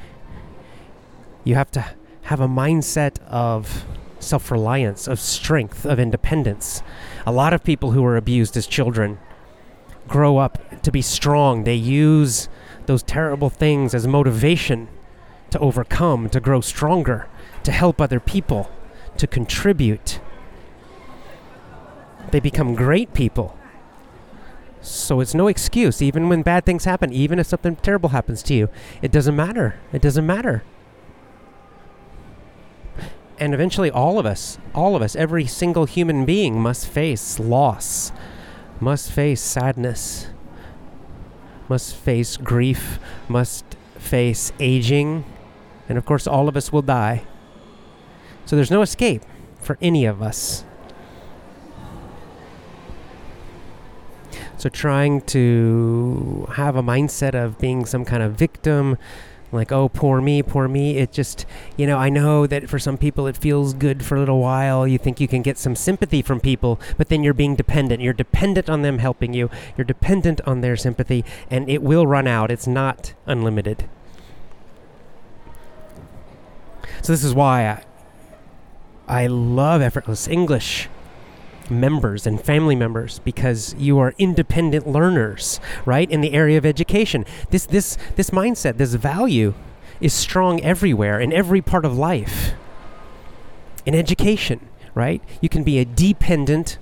you 1.44 1.54
have 1.54 1.70
to 1.70 1.84
have 2.22 2.40
a 2.40 2.48
mindset 2.48 3.18
of 3.28 3.84
self 4.18 4.50
reliance, 4.50 5.06
of 5.06 5.20
strength, 5.20 5.86
of 5.86 5.98
independence. 5.98 6.82
A 7.24 7.32
lot 7.32 7.52
of 7.52 7.64
people 7.64 7.92
who 7.92 8.02
were 8.02 8.16
abused 8.16 8.56
as 8.56 8.66
children 8.66 9.18
grow 10.08 10.38
up 10.38 10.82
to 10.82 10.92
be 10.92 11.02
strong. 11.02 11.64
They 11.64 11.74
use 11.74 12.48
those 12.86 13.02
terrible 13.02 13.50
things 13.50 13.94
as 13.94 14.06
motivation 14.06 14.88
to 15.50 15.58
overcome, 15.58 16.28
to 16.30 16.40
grow 16.40 16.60
stronger, 16.60 17.28
to 17.62 17.72
help 17.72 18.00
other 18.00 18.20
people, 18.20 18.70
to 19.16 19.26
contribute. 19.26 20.20
They 22.30 22.40
become 22.40 22.74
great 22.74 23.14
people. 23.14 23.56
So 24.80 25.20
it's 25.20 25.34
no 25.34 25.48
excuse, 25.48 26.00
even 26.00 26.28
when 26.28 26.42
bad 26.42 26.64
things 26.64 26.84
happen, 26.84 27.12
even 27.12 27.38
if 27.38 27.46
something 27.46 27.76
terrible 27.76 28.10
happens 28.10 28.42
to 28.44 28.54
you. 28.54 28.68
It 29.02 29.10
doesn't 29.10 29.34
matter. 29.34 29.76
It 29.92 30.02
doesn't 30.02 30.26
matter 30.26 30.62
and 33.38 33.52
eventually 33.52 33.90
all 33.90 34.18
of 34.18 34.26
us, 34.26 34.58
all 34.74 34.96
of 34.96 35.02
us, 35.02 35.14
every 35.14 35.46
single 35.46 35.84
human 35.84 36.24
being 36.24 36.60
must 36.60 36.86
face 36.86 37.38
loss, 37.38 38.12
must 38.80 39.10
face 39.10 39.40
sadness, 39.40 40.28
must 41.68 41.94
face 41.94 42.36
grief, 42.36 42.98
must 43.28 43.64
face 43.98 44.52
aging, 44.58 45.24
and 45.88 45.98
of 45.98 46.04
course, 46.04 46.26
all 46.26 46.48
of 46.48 46.56
us 46.56 46.72
will 46.72 46.82
die. 46.82 47.24
So 48.46 48.56
there's 48.56 48.70
no 48.70 48.82
escape 48.82 49.22
for 49.60 49.76
any 49.80 50.04
of 50.04 50.22
us. 50.22 50.64
So 54.58 54.68
trying 54.68 55.20
to 55.22 56.48
have 56.54 56.76
a 56.76 56.82
mindset 56.82 57.34
of 57.34 57.58
being 57.58 57.84
some 57.84 58.04
kind 58.04 58.22
of 58.22 58.32
victim, 58.32 58.96
like 59.52 59.70
oh 59.70 59.88
poor 59.88 60.20
me 60.20 60.42
poor 60.42 60.66
me 60.66 60.98
it 60.98 61.12
just 61.12 61.46
you 61.76 61.86
know 61.86 61.96
i 61.96 62.08
know 62.08 62.46
that 62.46 62.68
for 62.68 62.78
some 62.78 62.98
people 62.98 63.26
it 63.26 63.36
feels 63.36 63.74
good 63.74 64.04
for 64.04 64.16
a 64.16 64.18
little 64.18 64.40
while 64.40 64.88
you 64.88 64.98
think 64.98 65.20
you 65.20 65.28
can 65.28 65.40
get 65.40 65.56
some 65.56 65.76
sympathy 65.76 66.20
from 66.20 66.40
people 66.40 66.80
but 66.98 67.08
then 67.08 67.22
you're 67.22 67.34
being 67.34 67.54
dependent. 67.54 68.02
You're 68.02 68.12
dependent 68.12 68.68
on 68.68 68.82
them 68.82 68.98
helping 68.98 69.32
you. 69.32 69.50
You're 69.76 69.84
dependent 69.84 70.40
on 70.46 70.60
their 70.60 70.76
sympathy 70.76 71.24
and 71.50 71.68
it 71.68 71.82
will 71.82 72.06
run 72.06 72.26
out. 72.26 72.50
It's 72.50 72.66
not 72.66 73.14
unlimited. 73.26 73.88
So 77.02 77.12
this 77.12 77.24
is 77.24 77.34
why 77.34 77.68
i 77.68 77.82
i 79.08 79.26
love 79.28 79.80
effortless 79.80 80.26
english 80.26 80.88
members 81.70 82.26
and 82.26 82.40
family 82.40 82.74
members 82.74 83.20
because 83.20 83.74
you 83.78 83.98
are 83.98 84.14
independent 84.18 84.86
learners, 84.86 85.60
right? 85.84 86.10
In 86.10 86.20
the 86.20 86.32
area 86.32 86.58
of 86.58 86.66
education. 86.66 87.24
This 87.50 87.66
this 87.66 87.96
this 88.16 88.30
mindset, 88.30 88.76
this 88.76 88.94
value 88.94 89.54
is 90.00 90.12
strong 90.12 90.60
everywhere 90.60 91.20
in 91.20 91.32
every 91.32 91.62
part 91.62 91.84
of 91.84 91.96
life. 91.96 92.52
In 93.84 93.94
education, 93.94 94.68
right? 94.94 95.22
You 95.40 95.48
can 95.48 95.62
be 95.62 95.78
a 95.78 95.84
dependent 95.84 96.78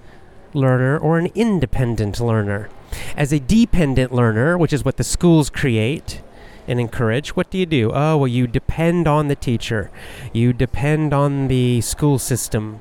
learner 0.53 0.99
or 0.99 1.19
an 1.19 1.31
independent 1.35 2.21
learner. 2.21 2.69
As 3.17 3.33
a 3.33 3.41
dependent 3.41 4.13
learner, 4.13 4.57
which 4.57 4.73
is 4.73 4.85
what 4.85 4.97
the 4.97 5.05
schools 5.05 5.51
create, 5.51 6.23
and 6.67 6.81
encourage, 6.81 7.37
what 7.37 7.51
do 7.51 7.59
you 7.59 7.67
do? 7.67 7.91
Oh, 7.93 8.17
well, 8.17 8.29
you 8.29 8.47
depend 8.47 9.07
on 9.07 9.29
the 9.29 9.37
teacher. 9.37 9.91
You 10.33 10.53
depend 10.53 11.13
on 11.13 11.49
the 11.49 11.81
school 11.81 12.19
system 12.19 12.81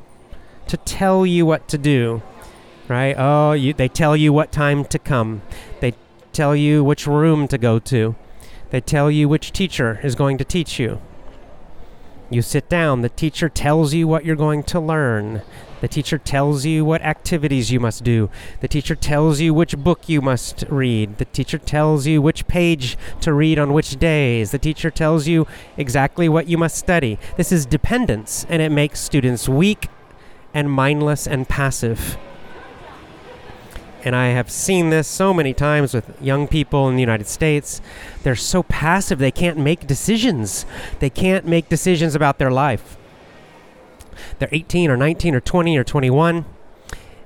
to 0.68 0.78
tell 0.78 1.26
you 1.26 1.46
what 1.46 1.68
to 1.70 1.78
do, 1.78 2.22
right? 2.88 3.16
Oh, 3.18 3.54
you, 3.54 3.74
they 3.74 3.88
tell 3.88 4.16
you 4.16 4.34
what 4.34 4.52
time 4.52 4.86
to 4.86 5.00
come. 5.00 5.42
They 5.80 5.94
tell 6.32 6.56
you 6.56 6.84
which 6.84 7.08
room 7.08 7.48
to 7.50 7.58
go 7.58 7.80
to. 7.80 8.16
They 8.72 8.82
tell 8.82 9.12
you 9.12 9.30
which 9.30 9.52
teacher 9.52 10.00
is 10.04 10.16
going 10.16 10.38
to 10.40 10.44
teach 10.44 10.80
you. 10.80 11.00
You 12.30 12.42
sit 12.42 12.68
down, 12.68 13.02
the 13.02 13.10
teacher 13.10 13.48
tells 13.48 13.94
you 13.94 14.08
what 14.08 14.26
you're 14.26 14.36
going 14.36 14.64
to 14.64 14.80
learn. 14.80 15.44
The 15.82 15.88
teacher 15.88 16.18
tells 16.18 16.66
you 16.66 16.86
what 16.86 17.02
activities 17.02 17.72
you 17.72 17.80
must 17.80 18.04
do. 18.04 18.30
The 18.62 18.68
teacher 18.68 18.96
tells 18.96 19.42
you 19.42 19.54
which 19.54 19.78
book 19.78 20.08
you 20.08 20.22
must 20.22 20.64
read. 20.70 21.18
The 21.18 21.26
teacher 21.26 21.58
tells 21.58 22.08
you 22.08 22.22
which 22.22 22.48
page 22.48 22.98
to 23.20 23.34
read 23.34 23.60
on 23.60 23.74
which 23.74 23.98
days. 24.00 24.52
The 24.52 24.58
teacher 24.58 24.90
tells 24.90 25.28
you 25.28 25.46
exactly 25.78 26.30
what 26.30 26.48
you 26.48 26.58
must 26.58 26.78
study. 26.78 27.20
This 27.36 27.52
is 27.52 27.66
dependence, 27.66 28.48
and 28.50 28.62
it 28.62 28.72
makes 28.72 29.02
students 29.02 29.50
weak 29.50 29.90
and 30.54 30.72
mindless 30.72 31.28
and 31.28 31.48
passive. 31.48 32.18
And 34.04 34.16
I 34.16 34.28
have 34.28 34.52
seen 34.52 34.90
this 34.90 35.08
so 35.08 35.34
many 35.34 35.54
times 35.54 35.94
with 35.94 36.22
young 36.22 36.48
people 36.48 36.90
in 36.90 36.96
the 36.96 37.02
United 37.02 37.28
States. 37.28 37.82
They're 38.24 38.36
so 38.36 38.64
passive, 38.64 39.18
they 39.18 39.32
can't 39.32 39.58
make 39.58 39.88
decisions. 39.88 40.66
They 41.00 41.10
can't 41.10 41.46
make 41.46 41.70
decisions 41.70 42.14
about 42.14 42.38
their 42.38 42.52
life. 42.52 42.98
They're 44.40 44.50
18 44.52 44.92
or 44.92 44.98
19 44.98 45.36
or 45.36 45.40
20 45.40 45.78
or 45.78 45.84
21, 45.84 46.46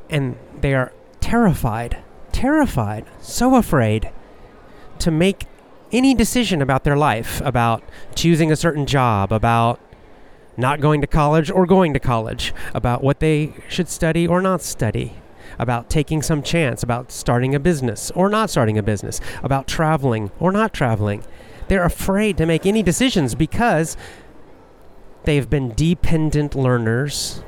and 0.09 0.37
they 0.61 0.73
are 0.73 0.93
terrified, 1.19 1.97
terrified, 2.31 3.05
so 3.19 3.55
afraid 3.55 4.11
to 4.99 5.11
make 5.11 5.45
any 5.91 6.13
decision 6.13 6.61
about 6.61 6.83
their 6.83 6.97
life, 6.97 7.41
about 7.43 7.83
choosing 8.15 8.51
a 8.51 8.55
certain 8.55 8.85
job, 8.85 9.31
about 9.31 9.79
not 10.57 10.81
going 10.81 11.01
to 11.01 11.07
college 11.07 11.49
or 11.51 11.65
going 11.65 11.93
to 11.93 11.99
college, 11.99 12.53
about 12.73 13.03
what 13.03 13.19
they 13.19 13.53
should 13.69 13.87
study 13.87 14.27
or 14.27 14.41
not 14.41 14.61
study, 14.61 15.13
about 15.59 15.89
taking 15.89 16.21
some 16.21 16.41
chance, 16.41 16.83
about 16.83 17.11
starting 17.11 17.55
a 17.55 17.59
business 17.59 18.11
or 18.11 18.29
not 18.29 18.49
starting 18.49 18.77
a 18.77 18.83
business, 18.83 19.21
about 19.43 19.67
traveling 19.67 20.31
or 20.39 20.51
not 20.51 20.73
traveling. 20.73 21.23
They're 21.67 21.85
afraid 21.85 22.37
to 22.37 22.45
make 22.45 22.65
any 22.65 22.81
decisions 22.81 23.35
because 23.35 23.95
they've 25.23 25.49
been 25.49 25.73
dependent 25.75 26.55
learners 26.55 27.43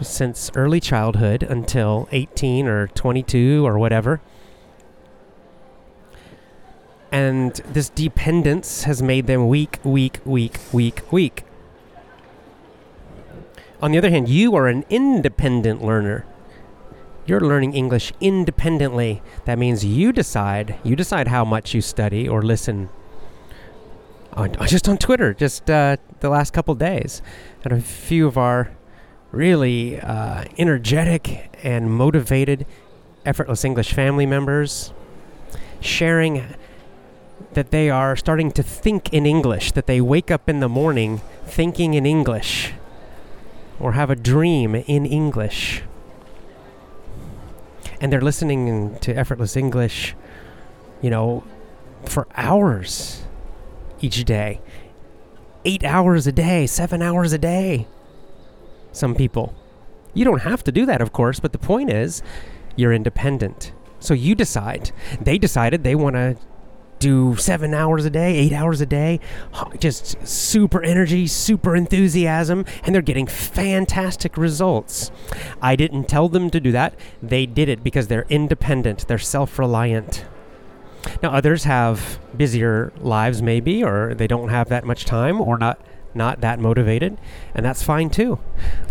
since 0.00 0.50
early 0.54 0.80
childhood 0.80 1.42
until 1.42 2.08
18 2.12 2.66
or 2.66 2.88
22 2.88 3.66
or 3.66 3.78
whatever. 3.78 4.20
And 7.12 7.52
this 7.68 7.90
dependence 7.90 8.84
has 8.84 9.02
made 9.02 9.26
them 9.26 9.46
weak, 9.46 9.78
weak, 9.84 10.20
weak, 10.24 10.58
weak, 10.72 11.12
weak. 11.12 11.44
On 13.82 13.90
the 13.90 13.98
other 13.98 14.10
hand, 14.10 14.28
you 14.28 14.54
are 14.54 14.68
an 14.68 14.84
independent 14.88 15.82
learner. 15.82 16.24
You're 17.26 17.40
learning 17.40 17.74
English 17.74 18.12
independently. 18.20 19.22
That 19.44 19.58
means 19.58 19.84
you 19.84 20.12
decide. 20.12 20.78
You 20.84 20.94
decide 20.94 21.26
how 21.26 21.44
much 21.44 21.74
you 21.74 21.80
study 21.80 22.28
or 22.28 22.42
listen. 22.42 22.90
On, 24.34 24.52
just 24.66 24.88
on 24.88 24.98
Twitter, 24.98 25.34
just 25.34 25.68
uh, 25.68 25.96
the 26.20 26.28
last 26.28 26.52
couple 26.52 26.76
days, 26.76 27.22
and 27.64 27.72
a 27.72 27.80
few 27.80 28.28
of 28.28 28.38
our 28.38 28.70
really 29.32 30.00
uh, 30.00 30.44
energetic 30.58 31.58
and 31.64 31.90
motivated 31.90 32.66
effortless 33.26 33.64
English 33.64 33.92
family 33.94 34.26
members 34.26 34.92
sharing 35.80 36.44
that 37.54 37.72
they 37.72 37.90
are 37.90 38.14
starting 38.14 38.52
to 38.52 38.62
think 38.62 39.12
in 39.12 39.26
English, 39.26 39.72
that 39.72 39.88
they 39.88 40.00
wake 40.00 40.30
up 40.30 40.48
in 40.48 40.60
the 40.60 40.68
morning 40.68 41.20
thinking 41.44 41.94
in 41.94 42.06
English 42.06 42.74
or 43.82 43.92
have 43.92 44.10
a 44.10 44.16
dream 44.16 44.76
in 44.76 45.04
English. 45.04 45.82
And 48.00 48.12
they're 48.12 48.20
listening 48.20 48.96
to 49.00 49.12
effortless 49.12 49.56
English, 49.56 50.14
you 51.02 51.10
know, 51.10 51.42
for 52.04 52.28
hours 52.36 53.24
each 54.00 54.24
day. 54.24 54.60
Eight 55.64 55.84
hours 55.84 56.26
a 56.26 56.32
day, 56.32 56.66
seven 56.66 57.02
hours 57.02 57.32
a 57.32 57.38
day. 57.38 57.88
Some 58.92 59.14
people. 59.14 59.54
You 60.14 60.24
don't 60.24 60.42
have 60.42 60.62
to 60.64 60.72
do 60.72 60.86
that, 60.86 61.00
of 61.00 61.12
course, 61.12 61.40
but 61.40 61.52
the 61.52 61.58
point 61.58 61.90
is 61.90 62.22
you're 62.76 62.92
independent. 62.92 63.72
So 63.98 64.14
you 64.14 64.34
decide. 64.34 64.92
They 65.20 65.38
decided 65.38 65.82
they 65.82 65.94
want 65.94 66.14
to 66.14 66.36
do 67.02 67.34
seven 67.34 67.74
hours 67.74 68.04
a 68.04 68.10
day, 68.10 68.36
eight 68.36 68.52
hours 68.52 68.80
a 68.80 68.86
day, 68.86 69.18
just 69.78 70.24
super 70.26 70.82
energy, 70.84 71.26
super 71.26 71.74
enthusiasm, 71.74 72.64
and 72.84 72.94
they're 72.94 73.02
getting 73.02 73.26
fantastic 73.26 74.36
results. 74.36 75.10
I 75.60 75.74
didn't 75.74 76.04
tell 76.04 76.28
them 76.28 76.48
to 76.50 76.60
do 76.60 76.70
that. 76.70 76.94
They 77.20 77.44
did 77.44 77.68
it 77.68 77.82
because 77.82 78.06
they're 78.06 78.26
independent, 78.28 79.08
they're 79.08 79.18
self 79.18 79.58
reliant. 79.58 80.24
Now, 81.20 81.32
others 81.32 81.64
have 81.64 82.20
busier 82.36 82.92
lives, 83.00 83.42
maybe, 83.42 83.82
or 83.82 84.14
they 84.14 84.28
don't 84.28 84.50
have 84.50 84.68
that 84.68 84.84
much 84.84 85.04
time, 85.04 85.40
or 85.40 85.58
not 85.58 85.80
not 86.14 86.40
that 86.42 86.60
motivated, 86.60 87.18
and 87.54 87.64
that's 87.64 87.82
fine 87.82 88.10
too. 88.10 88.38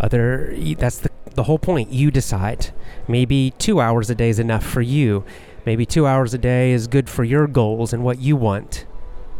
Other 0.01 0.53
that's 0.77 0.97
the 0.97 1.11
the 1.35 1.43
whole 1.43 1.59
point. 1.59 1.91
You 1.91 2.11
decide. 2.11 2.71
Maybe 3.07 3.53
two 3.57 3.79
hours 3.79 4.09
a 4.09 4.15
day 4.15 4.29
is 4.29 4.39
enough 4.39 4.65
for 4.65 4.81
you. 4.81 5.23
Maybe 5.65 5.85
two 5.85 6.07
hours 6.07 6.33
a 6.33 6.37
day 6.37 6.71
is 6.71 6.87
good 6.87 7.09
for 7.09 7.23
your 7.23 7.47
goals 7.47 7.93
and 7.93 8.03
what 8.03 8.19
you 8.19 8.35
want. 8.35 8.85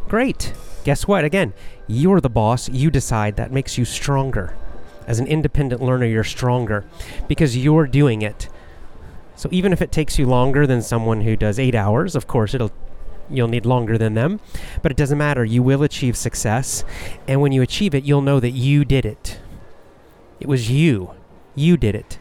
Great. 0.08 0.54
Guess 0.84 1.08
what? 1.08 1.24
Again, 1.24 1.54
you're 1.88 2.22
the 2.22 2.30
boss. 2.30 2.70
You 2.70 2.92
decide. 2.92 3.36
That 3.36 3.52
makes 3.52 3.78
you 3.78 3.86
stronger. 3.86 4.56
As 5.08 5.20
an 5.20 5.28
independent 5.28 5.82
learner, 5.82 6.06
you're 6.06 6.24
stronger 6.24 6.86
because 7.28 7.58
you're 7.58 7.88
doing 7.88 8.22
it. 8.22 8.50
So 9.36 9.50
even 9.52 9.74
if 9.74 9.82
it 9.82 9.92
takes 9.92 10.20
you 10.20 10.28
longer 10.28 10.68
than 10.68 10.82
someone 10.82 11.22
who 11.22 11.36
does 11.36 11.58
eight 11.58 11.74
hours, 11.74 12.16
of 12.16 12.28
course, 12.28 12.54
it'll 12.54 12.72
you'll 13.30 13.48
need 13.48 13.66
longer 13.66 13.98
than 13.98 14.14
them, 14.14 14.40
but 14.82 14.92
it 14.92 14.98
doesn't 14.98 15.18
matter. 15.18 15.44
You 15.44 15.64
will 15.64 15.84
achieve 15.84 16.18
success, 16.18 16.84
and 17.28 17.42
when 17.42 17.52
you 17.52 17.62
achieve 17.62 17.96
it, 17.96 18.04
you'll 18.04 18.22
know 18.22 18.40
that 18.40 18.52
you 18.52 18.86
did 18.86 19.06
it. 19.06 19.40
It 20.40 20.48
was 20.48 20.70
you. 20.70 21.12
You 21.56 21.78
did 21.78 21.96
it. 21.96 22.20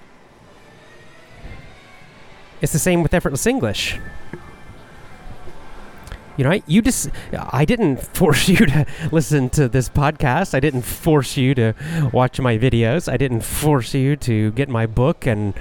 It's 2.61 2.73
the 2.73 2.79
same 2.79 3.03
with 3.03 3.15
effortless 3.15 3.47
English. 3.47 3.99
You 6.37 6.45
know, 6.45 6.61
you 6.67 6.81
just, 6.81 7.11
I 7.35 7.65
didn't 7.65 7.97
force 8.17 8.49
you 8.49 8.65
to 8.67 8.87
listen 9.13 9.51
to 9.51 9.69
this 9.69 9.89
podcast. 9.89 10.55
I 10.55 10.61
didn't 10.61 10.83
force 10.83 11.37
you 11.37 11.55
to 11.55 11.75
watch 12.13 12.41
my 12.41 12.57
videos. 12.57 13.13
I 13.13 13.17
didn't 13.17 13.43
force 13.43 13.95
you 13.95 14.17
to 14.17 14.51
get 14.53 14.69
my 14.69 14.87
book 14.87 15.27
and 15.27 15.55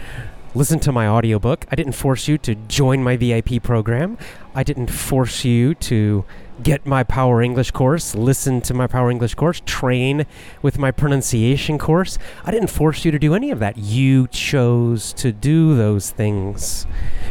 listen 0.55 0.79
to 0.79 0.91
my 0.91 1.07
audiobook. 1.07 1.65
I 1.71 1.75
didn't 1.75 1.93
force 1.93 2.27
you 2.27 2.37
to 2.39 2.55
join 2.55 3.03
my 3.03 3.15
VIP 3.17 3.61
program. 3.61 4.17
I 4.55 4.63
didn't 4.63 4.89
force 4.89 5.45
you 5.45 5.75
to 5.75 6.25
get 6.63 6.85
my 6.85 7.03
Power 7.03 7.41
English 7.41 7.71
course, 7.71 8.15
listen 8.15 8.59
to 8.61 8.73
my 8.73 8.87
Power 8.87 9.09
English 9.09 9.35
course, 9.35 9.61
train 9.65 10.25
with 10.61 10.77
my 10.77 10.91
pronunciation 10.91 11.77
course. 11.77 12.17
I 12.43 12.51
didn't 12.51 12.69
force 12.69 13.05
you 13.05 13.11
to 13.11 13.19
do 13.19 13.33
any 13.33 13.51
of 13.51 13.59
that. 13.59 13.77
You 13.77 14.27
chose 14.27 15.13
to 15.13 15.31
do 15.31 15.75
those 15.75 16.09
things. 16.09 16.85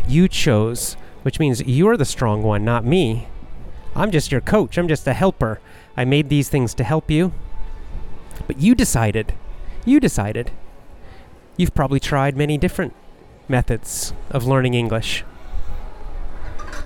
You 0.07 0.29
chose, 0.29 0.95
which 1.23 1.39
means 1.39 1.63
you're 1.63 1.97
the 1.97 2.05
strong 2.05 2.43
one, 2.43 2.65
not 2.65 2.85
me. 2.85 3.29
I'm 3.95 4.11
just 4.11 4.33
your 4.33 4.41
coach, 4.41 4.79
I'm 4.79 4.89
just 4.89 5.07
a 5.07 5.13
helper. 5.13 5.61
I 5.97 6.05
made 6.05 6.29
these 6.29 6.49
things 6.49 6.73
to 6.75 6.85
help 6.85 7.11
you. 7.11 7.33
But 8.47 8.59
you 8.59 8.75
decided. 8.75 9.35
You 9.85 10.01
decided. 10.01 10.53
You've 11.57 11.75
probably 11.75 11.99
tried 11.99 12.37
many 12.37 12.57
different 12.57 12.95
methods 13.49 14.13
of 14.31 14.47
learning 14.47 14.75
English 14.75 15.25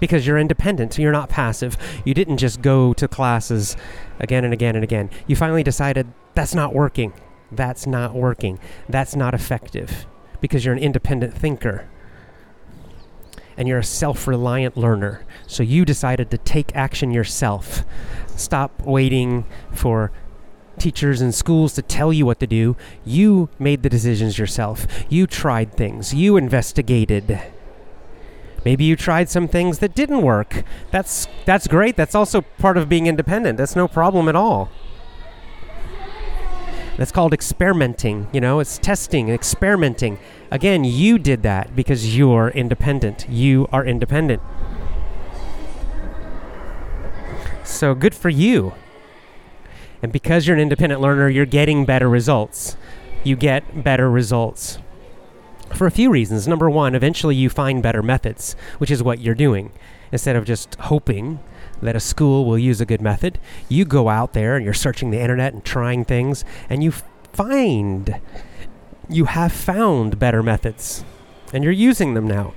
because 0.01 0.27
you're 0.27 0.38
independent. 0.38 0.98
You're 0.98 1.12
not 1.12 1.29
passive. 1.29 1.77
You 2.05 2.12
didn't 2.12 2.38
just 2.38 2.61
go 2.61 2.92
to 2.94 3.07
classes 3.07 3.77
again 4.18 4.44
and 4.44 4.53
again 4.53 4.75
and 4.75 4.83
again. 4.83 5.11
You 5.29 5.37
finally 5.37 5.62
decided 5.62 6.12
that's 6.35 6.55
not 6.55 6.75
working. 6.75 7.12
That's 7.53 7.87
not 7.87 8.14
working. 8.14 8.59
That's 8.88 9.14
not 9.14 9.33
effective 9.33 10.07
because 10.40 10.64
you're 10.64 10.75
an 10.75 10.83
independent 10.83 11.35
thinker 11.35 11.88
and 13.57 13.68
you're 13.68 13.79
a 13.79 13.85
self 13.85 14.27
reliant 14.27 14.77
learner. 14.77 15.25
So 15.46 15.62
you 15.62 15.85
decided 15.85 16.31
to 16.33 16.38
take 16.38 16.75
action 16.75 17.12
yourself. 17.12 17.85
Stop 18.27 18.83
waiting 18.83 19.44
for 19.72 20.11
teachers 20.83 21.21
and 21.21 21.33
schools 21.33 21.75
to 21.75 21.83
tell 21.83 22.12
you 22.12 22.27
what 22.27 22.40
to 22.40 22.47
do. 22.47 22.77
You 23.05 23.49
made 23.59 23.85
the 23.85 23.88
decisions 23.88 24.37
yourself. 24.37 24.87
You 25.09 25.29
tried 25.29 25.73
things. 25.73 26.12
You 26.12 26.37
investigated. 26.37 27.40
Maybe 28.64 28.85
you 28.85 28.97
tried 28.97 29.29
some 29.29 29.47
things 29.47 29.79
that 29.79 29.95
didn't 29.95 30.23
work. 30.23 30.64
That's 30.90 31.29
that's 31.45 31.68
great. 31.68 31.97
That's 31.97 32.14
also 32.14 32.42
part 32.59 32.77
of 32.77 32.88
being 32.88 33.07
independent. 33.07 33.59
That's 33.59 33.77
no 33.77 33.87
problem 33.87 34.29
at 34.29 34.35
all. 34.35 34.71
That's 36.97 37.12
called 37.12 37.33
experimenting, 37.33 38.29
you 38.33 38.40
know, 38.40 38.61
it's 38.61 38.77
testing, 38.77 39.31
experimenting. 39.31 40.18
Again, 40.51 40.85
you 40.85 41.18
did 41.18 41.42
that 41.42 41.75
because 41.75 42.16
you're 42.16 42.51
independent. 42.51 43.27
You 43.31 43.66
are 43.73 43.85
independent. 43.85 44.42
So 47.64 47.95
good 47.95 48.14
for 48.14 48.29
you. 48.29 48.75
And 50.03 50.12
because 50.12 50.47
you're 50.47 50.57
an 50.57 50.62
independent 50.62 51.01
learner, 51.01 51.29
you're 51.29 51.47
getting 51.47 51.85
better 51.85 52.09
results. 52.09 52.77
You 53.25 53.37
get 53.37 53.85
better 53.85 54.11
results 54.11 54.79
for 55.75 55.87
a 55.87 55.91
few 55.91 56.11
reasons. 56.11 56.49
Number 56.49 56.69
one, 56.69 56.95
eventually 56.95 57.37
you 57.37 57.49
find 57.49 57.83
better 57.83 58.03
methods, 58.03 58.55
which 58.79 58.91
is 58.91 59.03
what 59.03 59.21
you're 59.21 59.35
doing. 59.35 59.73
Instead 60.11 60.37
of 60.37 60.45
just 60.45 60.75
hoping 60.77 61.41
that 61.81 61.97
a 61.97 62.01
school 62.01 62.45
will 62.45 62.59
use 62.59 62.81
a 62.81 62.87
good 62.87 63.01
method, 63.01 63.38
you 63.69 63.85
go 63.85 64.09
out 64.09 64.33
there 64.33 64.57
and 64.57 64.65
you're 64.65 64.75
searching 64.75 65.11
the 65.11 65.21
internet 65.21 65.53
and 65.55 65.65
trying 65.65 66.05
things, 66.05 66.45
and 66.69 66.83
you 66.85 66.93
find 67.33 68.21
you 69.09 69.25
have 69.27 69.53
found 69.53 70.19
better 70.19 70.43
methods, 70.43 71.05
and 71.53 71.65
you're 71.65 71.73
using 71.73 72.15
them 72.15 72.27
now. 72.27 72.55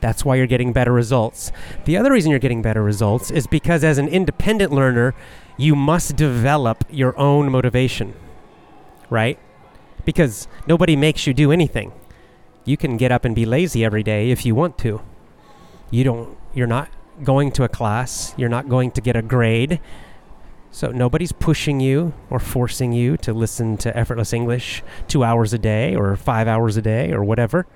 That's 0.00 0.24
why 0.24 0.36
you're 0.36 0.46
getting 0.46 0.72
better 0.72 0.92
results. 0.92 1.52
The 1.84 1.96
other 1.96 2.12
reason 2.12 2.30
you're 2.30 2.40
getting 2.40 2.62
better 2.62 2.82
results 2.82 3.30
is 3.30 3.46
because 3.46 3.82
as 3.82 3.98
an 3.98 4.08
independent 4.08 4.72
learner, 4.72 5.14
you 5.56 5.74
must 5.74 6.16
develop 6.16 6.84
your 6.90 7.18
own 7.18 7.50
motivation, 7.50 8.14
right? 9.10 9.38
Because 10.04 10.48
nobody 10.66 10.96
makes 10.96 11.26
you 11.26 11.34
do 11.34 11.50
anything. 11.50 11.92
You 12.64 12.76
can 12.76 12.96
get 12.96 13.12
up 13.12 13.24
and 13.24 13.34
be 13.34 13.46
lazy 13.46 13.84
every 13.84 14.02
day 14.02 14.30
if 14.30 14.44
you 14.44 14.54
want 14.54 14.76
to. 14.78 15.00
You 15.90 16.04
don't 16.04 16.36
you're 16.52 16.66
not 16.66 16.90
going 17.22 17.52
to 17.52 17.64
a 17.64 17.68
class, 17.68 18.34
you're 18.36 18.48
not 18.48 18.68
going 18.68 18.90
to 18.92 19.00
get 19.00 19.16
a 19.16 19.22
grade. 19.22 19.80
So 20.70 20.90
nobody's 20.90 21.32
pushing 21.32 21.80
you 21.80 22.12
or 22.28 22.38
forcing 22.38 22.92
you 22.92 23.16
to 23.18 23.32
listen 23.32 23.76
to 23.78 23.96
effortless 23.96 24.32
English 24.32 24.82
2 25.08 25.24
hours 25.24 25.52
a 25.52 25.58
day 25.58 25.94
or 25.94 26.16
5 26.16 26.48
hours 26.48 26.76
a 26.76 26.82
day 26.82 27.12
or 27.12 27.24
whatever. 27.24 27.66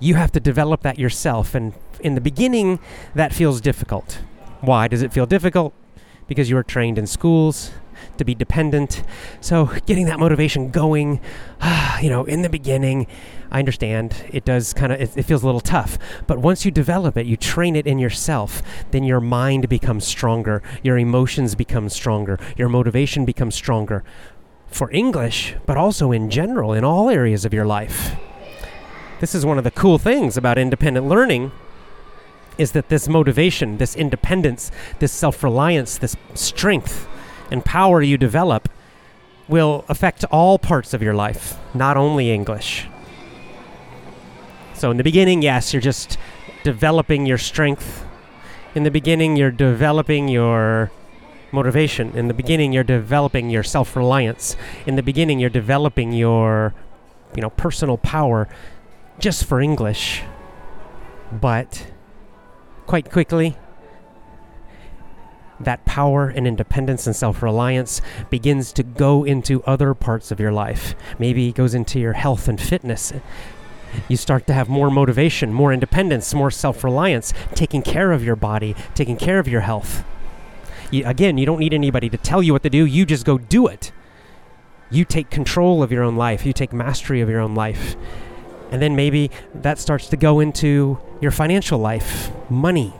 You 0.00 0.16
have 0.16 0.32
to 0.32 0.40
develop 0.40 0.82
that 0.82 0.98
yourself 0.98 1.54
and 1.54 1.72
in 2.00 2.14
the 2.14 2.20
beginning 2.20 2.78
that 3.14 3.32
feels 3.32 3.60
difficult. 3.60 4.18
Why 4.60 4.88
does 4.88 5.02
it 5.02 5.12
feel 5.12 5.26
difficult? 5.26 5.72
Because 6.26 6.50
you 6.50 6.56
are 6.56 6.62
trained 6.62 6.98
in 6.98 7.06
schools 7.06 7.70
to 8.18 8.24
be 8.24 8.34
dependent. 8.34 9.02
So 9.40 9.66
getting 9.86 10.06
that 10.06 10.18
motivation 10.18 10.70
going, 10.70 11.20
you 12.02 12.08
know, 12.08 12.24
in 12.24 12.42
the 12.42 12.48
beginning, 12.48 13.06
I 13.50 13.58
understand 13.58 14.24
it 14.30 14.44
does 14.44 14.72
kind 14.72 14.92
of, 14.92 15.00
it, 15.00 15.16
it, 15.16 15.22
feels 15.24 15.42
a 15.42 15.46
little 15.46 15.60
tough. 15.60 15.98
But 16.26 16.38
once 16.38 16.64
you 16.64 16.70
develop 16.70 17.16
it, 17.16 17.26
you 17.26 17.36
train 17.36 17.76
it 17.76 17.86
in 17.86 17.98
yourself, 17.98 18.62
then 18.90 19.04
your 19.04 19.20
mind 19.20 19.68
becomes 19.68 20.06
stronger, 20.06 20.62
your 20.82 20.98
emotions 20.98 21.54
become 21.54 21.88
stronger, 21.88 22.38
your 22.56 22.68
motivation 22.68 23.24
becomes 23.24 23.54
stronger 23.54 24.02
for 24.66 24.90
English, 24.90 25.54
but 25.64 25.76
also 25.76 26.12
in 26.12 26.28
general, 26.28 26.72
in 26.72 26.84
all 26.84 27.08
areas 27.08 27.44
of 27.44 27.54
your 27.54 27.66
life. 27.66 28.16
This 29.20 29.34
is 29.34 29.46
one 29.46 29.58
of 29.58 29.64
the 29.64 29.70
cool 29.70 29.98
things 29.98 30.36
about 30.36 30.58
independent 30.58 31.06
learning 31.08 31.52
is 32.58 32.72
that 32.72 32.88
this 32.88 33.08
motivation, 33.08 33.78
this 33.78 33.94
independence, 33.96 34.70
this 34.98 35.12
self-reliance, 35.12 35.98
this 35.98 36.16
strength 36.34 37.08
and 37.50 37.64
power 37.64 38.02
you 38.02 38.16
develop 38.16 38.68
will 39.48 39.84
affect 39.88 40.24
all 40.24 40.58
parts 40.58 40.92
of 40.92 41.02
your 41.02 41.14
life, 41.14 41.58
not 41.74 41.96
only 41.96 42.32
English. 42.32 42.88
So, 44.74 44.90
in 44.90 44.96
the 44.96 45.04
beginning, 45.04 45.42
yes, 45.42 45.72
you're 45.72 45.80
just 45.80 46.18
developing 46.64 47.26
your 47.26 47.38
strength. 47.38 48.04
In 48.74 48.82
the 48.82 48.90
beginning, 48.90 49.36
you're 49.36 49.50
developing 49.50 50.28
your 50.28 50.90
motivation. 51.52 52.10
In 52.16 52.28
the 52.28 52.34
beginning, 52.34 52.72
you're 52.72 52.84
developing 52.84 53.48
your 53.48 53.62
self 53.62 53.96
reliance. 53.96 54.56
In 54.84 54.96
the 54.96 55.02
beginning, 55.02 55.38
you're 55.38 55.48
developing 55.48 56.12
your 56.12 56.74
you 57.34 57.42
know, 57.42 57.50
personal 57.50 57.96
power 57.98 58.48
just 59.18 59.44
for 59.44 59.60
English. 59.60 60.22
But 61.32 61.86
quite 62.86 63.10
quickly, 63.10 63.56
that 65.60 65.84
power 65.84 66.28
and 66.28 66.46
independence 66.46 67.06
and 67.06 67.16
self 67.16 67.42
reliance 67.42 68.00
begins 68.30 68.72
to 68.74 68.82
go 68.82 69.24
into 69.24 69.62
other 69.64 69.94
parts 69.94 70.30
of 70.30 70.40
your 70.40 70.52
life. 70.52 70.94
Maybe 71.18 71.48
it 71.48 71.54
goes 71.54 71.74
into 71.74 71.98
your 71.98 72.14
health 72.14 72.48
and 72.48 72.60
fitness. 72.60 73.12
You 74.08 74.16
start 74.16 74.46
to 74.48 74.52
have 74.52 74.68
more 74.68 74.90
motivation, 74.90 75.52
more 75.52 75.72
independence, 75.72 76.34
more 76.34 76.50
self 76.50 76.84
reliance, 76.84 77.32
taking 77.54 77.82
care 77.82 78.12
of 78.12 78.24
your 78.24 78.36
body, 78.36 78.74
taking 78.94 79.16
care 79.16 79.38
of 79.38 79.48
your 79.48 79.62
health. 79.62 80.04
You, 80.90 81.04
again, 81.06 81.38
you 81.38 81.46
don't 81.46 81.58
need 81.58 81.74
anybody 81.74 82.08
to 82.10 82.16
tell 82.16 82.42
you 82.42 82.52
what 82.52 82.62
to 82.62 82.70
do, 82.70 82.84
you 82.84 83.06
just 83.06 83.24
go 83.24 83.38
do 83.38 83.66
it. 83.66 83.92
You 84.90 85.04
take 85.04 85.30
control 85.30 85.82
of 85.82 85.90
your 85.90 86.04
own 86.04 86.16
life, 86.16 86.46
you 86.46 86.52
take 86.52 86.72
mastery 86.72 87.20
of 87.20 87.28
your 87.28 87.40
own 87.40 87.54
life. 87.54 87.96
And 88.70 88.80
then 88.82 88.94
maybe 88.94 89.30
that 89.54 89.78
starts 89.78 90.08
to 90.08 90.16
go 90.16 90.40
into 90.40 90.98
your 91.20 91.30
financial 91.30 91.78
life, 91.78 92.30
money 92.50 92.94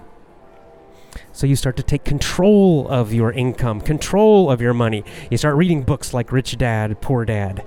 so 1.37 1.47
you 1.47 1.55
start 1.55 1.77
to 1.77 1.83
take 1.83 2.03
control 2.03 2.89
of 2.89 3.13
your 3.13 3.31
income, 3.31 3.83
control 3.83 4.51
of 4.51 4.63
your 4.63 4.73
money. 4.73 5.05
You 5.31 5.37
start 5.37 5.55
reading 5.57 5.83
books 5.83 6.15
like 6.15 6.33
Rich 6.33 6.57
Dad, 6.57 7.03
Poor 7.03 7.27
Dad. 7.27 7.63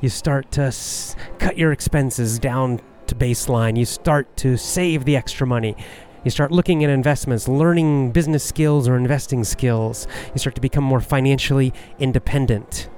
You 0.00 0.08
start 0.08 0.52
to 0.52 0.62
s- 0.62 1.16
cut 1.40 1.58
your 1.58 1.72
expenses 1.72 2.38
down 2.38 2.80
to 3.08 3.16
baseline. 3.16 3.76
You 3.76 3.84
start 3.84 4.36
to 4.38 4.56
save 4.56 5.04
the 5.04 5.16
extra 5.16 5.44
money. 5.44 5.76
You 6.24 6.30
start 6.30 6.52
looking 6.52 6.84
at 6.84 6.90
investments, 6.90 7.48
learning 7.48 8.12
business 8.12 8.44
skills 8.44 8.86
or 8.86 8.96
investing 8.96 9.42
skills. 9.42 10.06
You 10.32 10.38
start 10.38 10.54
to 10.54 10.60
become 10.60 10.84
more 10.84 11.00
financially 11.00 11.72
independent. 11.98 12.88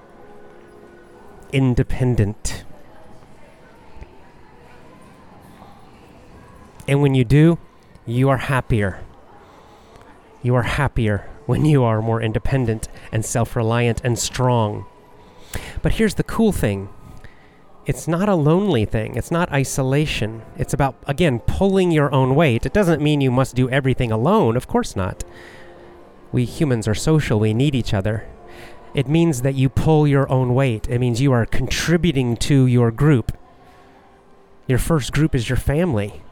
Independent. 1.54 2.64
And 6.90 7.00
when 7.00 7.14
you 7.14 7.22
do, 7.24 7.56
you 8.04 8.28
are 8.30 8.36
happier. 8.36 9.04
You 10.42 10.56
are 10.56 10.64
happier 10.64 11.30
when 11.46 11.64
you 11.64 11.84
are 11.84 12.02
more 12.02 12.20
independent 12.20 12.88
and 13.12 13.24
self 13.24 13.54
reliant 13.54 14.00
and 14.02 14.18
strong. 14.18 14.86
But 15.82 15.92
here's 15.92 16.14
the 16.14 16.24
cool 16.24 16.50
thing 16.50 16.88
it's 17.86 18.08
not 18.08 18.28
a 18.28 18.34
lonely 18.34 18.84
thing, 18.86 19.14
it's 19.14 19.30
not 19.30 19.52
isolation. 19.52 20.42
It's 20.58 20.74
about, 20.74 20.96
again, 21.06 21.38
pulling 21.38 21.92
your 21.92 22.12
own 22.12 22.34
weight. 22.34 22.66
It 22.66 22.72
doesn't 22.72 23.00
mean 23.00 23.20
you 23.20 23.30
must 23.30 23.54
do 23.54 23.70
everything 23.70 24.10
alone, 24.10 24.56
of 24.56 24.66
course 24.66 24.96
not. 24.96 25.22
We 26.32 26.44
humans 26.44 26.88
are 26.88 26.94
social, 26.94 27.38
we 27.38 27.54
need 27.54 27.76
each 27.76 27.94
other. 27.94 28.26
It 28.94 29.06
means 29.06 29.42
that 29.42 29.54
you 29.54 29.68
pull 29.68 30.08
your 30.08 30.28
own 30.28 30.56
weight. 30.56 30.88
It 30.88 30.98
means 30.98 31.20
you 31.20 31.30
are 31.30 31.46
contributing 31.46 32.36
to 32.38 32.66
your 32.66 32.90
group. 32.90 33.30
Your 34.66 34.78
first 34.78 35.12
group 35.12 35.36
is 35.36 35.48
your 35.48 35.56
family. 35.56 36.22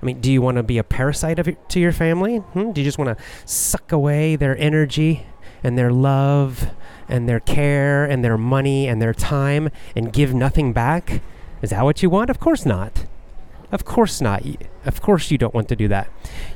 I 0.00 0.04
mean, 0.04 0.20
do 0.20 0.30
you 0.30 0.42
want 0.42 0.56
to 0.56 0.62
be 0.62 0.78
a 0.78 0.84
parasite 0.84 1.38
of 1.38 1.48
to 1.68 1.80
your 1.80 1.92
family? 1.92 2.38
Hmm? 2.38 2.72
Do 2.72 2.80
you 2.80 2.84
just 2.84 2.98
want 2.98 3.16
to 3.16 3.24
suck 3.44 3.92
away 3.92 4.36
their 4.36 4.56
energy 4.58 5.26
and 5.62 5.78
their 5.78 5.90
love 5.90 6.70
and 7.08 7.28
their 7.28 7.40
care 7.40 8.04
and 8.04 8.24
their 8.24 8.36
money 8.36 8.88
and 8.88 9.00
their 9.00 9.14
time 9.14 9.70
and 9.94 10.12
give 10.12 10.34
nothing 10.34 10.72
back? 10.72 11.22
Is 11.62 11.70
that 11.70 11.84
what 11.84 12.02
you 12.02 12.10
want? 12.10 12.30
Of 12.30 12.38
course 12.40 12.66
not. 12.66 13.06
Of 13.72 13.84
course 13.84 14.20
not. 14.20 14.44
Of 14.84 15.00
course 15.00 15.30
you 15.30 15.38
don't 15.38 15.54
want 15.54 15.68
to 15.70 15.76
do 15.76 15.88
that. 15.88 16.08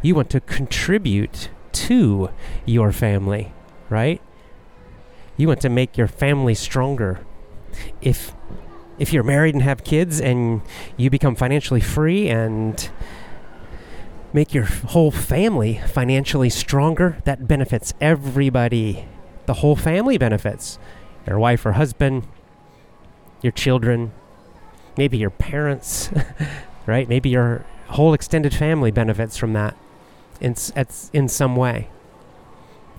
You 0.03 0.15
want 0.15 0.31
to 0.31 0.41
contribute 0.41 1.49
to 1.73 2.31
your 2.67 2.93
family, 2.93 3.53
right? 3.89 4.21
You 5.37 5.49
want 5.49 5.61
to 5.63 5.69
make 5.69 5.97
your 5.97 6.07
family 6.07 6.55
stronger. 6.55 7.21
If 8.01 8.35
if 8.99 9.15
you're 9.15 9.23
married 9.23 9.55
and 9.55 9.63
have 9.63 9.83
kids 9.83 10.21
and 10.21 10.61
you 10.99 11.09
become 11.09 11.35
financially 11.35 11.81
free 11.81 12.29
and 12.29 12.91
make 14.33 14.55
your 14.55 14.65
whole 14.65 15.11
family 15.11 15.81
financially 15.87 16.51
stronger, 16.51 17.19
that 17.25 17.49
benefits 17.49 17.95
everybody. 18.01 19.07
The 19.47 19.55
whole 19.55 19.77
family 19.77 20.19
benefits 20.19 20.79
your 21.27 21.39
wife 21.39 21.65
or 21.67 21.73
husband, 21.73 22.27
your 23.43 23.53
children, 23.53 24.13
maybe 24.97 25.19
your 25.19 25.31
parents, 25.31 26.11
right? 26.87 27.09
Maybe 27.09 27.29
your 27.29 27.65
whole 27.89 28.15
extended 28.15 28.55
family 28.55 28.91
benefits 28.91 29.37
from 29.37 29.53
that 29.55 29.77
in, 30.41 30.55
in 31.13 31.29
some 31.29 31.57
way, 31.57 31.89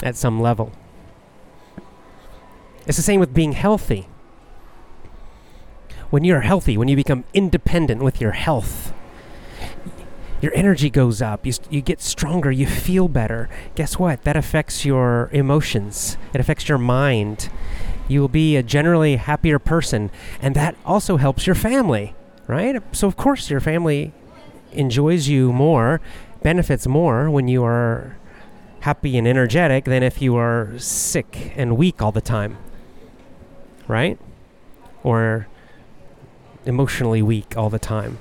at 0.04 0.16
some 0.16 0.40
level. 0.40 0.72
It's 2.86 2.98
the 2.98 3.04
same 3.04 3.20
with 3.20 3.34
being 3.34 3.54
healthy. 3.54 4.08
When 6.10 6.24
you're 6.24 6.42
healthy, 6.42 6.78
when 6.78 6.88
you 6.88 6.96
become 6.96 7.24
independent 7.34 8.04
with 8.04 8.20
your 8.20 8.32
health, 8.32 8.94
your 10.42 10.54
energy 10.56 10.90
goes 10.90 11.22
up. 11.22 11.46
You, 11.46 11.54
you 11.70 11.82
get 11.82 12.02
stronger. 12.02 12.52
You 12.52 12.66
feel 12.66 13.08
better. 13.08 13.50
Guess 13.76 14.00
what? 14.00 14.24
That 14.24 14.36
affects 14.36 14.86
your 14.86 15.30
emotions, 15.32 16.18
it 16.34 16.42
affects 16.42 16.68
your 16.68 16.78
mind. 16.78 17.50
You 18.08 18.20
will 18.20 18.28
be 18.28 18.58
a 18.58 18.64
generally 18.64 19.16
happier 19.16 19.58
person, 19.58 20.12
and 20.42 20.54
that 20.56 20.76
also 20.86 21.16
helps 21.16 21.48
your 21.48 21.56
family, 21.56 22.14
right? 22.46 22.82
So, 22.94 23.08
of 23.08 23.16
course, 23.16 23.50
your 23.50 23.62
family 23.62 24.12
enjoys 24.74 25.30
you 25.30 25.54
more, 25.54 26.02
benefits 26.44 26.88
more 26.88 27.30
when 27.30 27.48
you 27.48 27.64
are 27.64 28.18
happy 28.82 29.18
and 29.18 29.28
energetic 29.28 29.86
than 29.86 30.04
if 30.04 30.22
you 30.22 30.36
are 30.36 30.74
sick 30.78 31.54
and 31.56 31.78
weak 31.78 32.02
all 32.02 32.12
the 32.12 32.22
time, 32.22 32.58
right? 33.88 34.20
Or 35.04 35.48
emotionally 36.66 37.22
weak 37.22 37.56
all 37.56 37.70
the 37.70 37.80
time. 37.80 38.18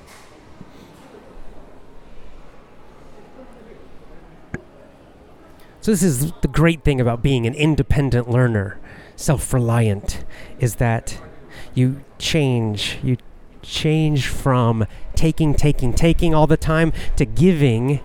So, 5.81 5.89
this 5.89 6.03
is 6.03 6.31
the 6.41 6.47
great 6.47 6.83
thing 6.83 7.01
about 7.01 7.23
being 7.23 7.47
an 7.47 7.55
independent 7.55 8.29
learner, 8.29 8.79
self 9.15 9.51
reliant, 9.51 10.23
is 10.59 10.75
that 10.75 11.19
you 11.73 12.03
change. 12.19 12.99
You 13.01 13.17
change 13.63 14.27
from 14.27 14.85
taking, 15.15 15.55
taking, 15.55 15.91
taking 15.93 16.35
all 16.35 16.45
the 16.45 16.55
time 16.57 16.93
to 17.15 17.25
giving, 17.25 17.99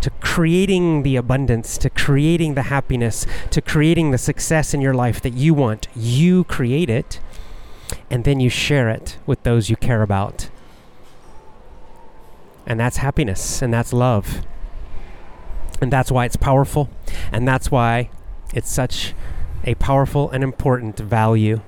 to 0.00 0.10
creating 0.20 1.02
the 1.02 1.16
abundance, 1.16 1.78
to 1.78 1.90
creating 1.90 2.54
the 2.54 2.62
happiness, 2.62 3.26
to 3.50 3.60
creating 3.60 4.12
the 4.12 4.18
success 4.18 4.72
in 4.72 4.80
your 4.80 4.94
life 4.94 5.20
that 5.20 5.32
you 5.32 5.52
want. 5.52 5.88
You 5.96 6.44
create 6.44 6.88
it, 6.88 7.18
and 8.08 8.22
then 8.22 8.38
you 8.38 8.50
share 8.50 8.88
it 8.88 9.18
with 9.26 9.42
those 9.42 9.68
you 9.68 9.74
care 9.74 10.02
about. 10.02 10.48
And 12.66 12.78
that's 12.78 12.98
happiness, 12.98 13.62
and 13.62 13.74
that's 13.74 13.92
love. 13.92 14.44
And 15.80 15.92
that's 15.92 16.10
why 16.10 16.24
it's 16.24 16.36
powerful. 16.36 16.88
And 17.32 17.46
that's 17.46 17.70
why 17.70 18.10
it's 18.54 18.72
such 18.72 19.14
a 19.64 19.74
powerful 19.74 20.30
and 20.30 20.42
important 20.44 20.98
value. 20.98 21.60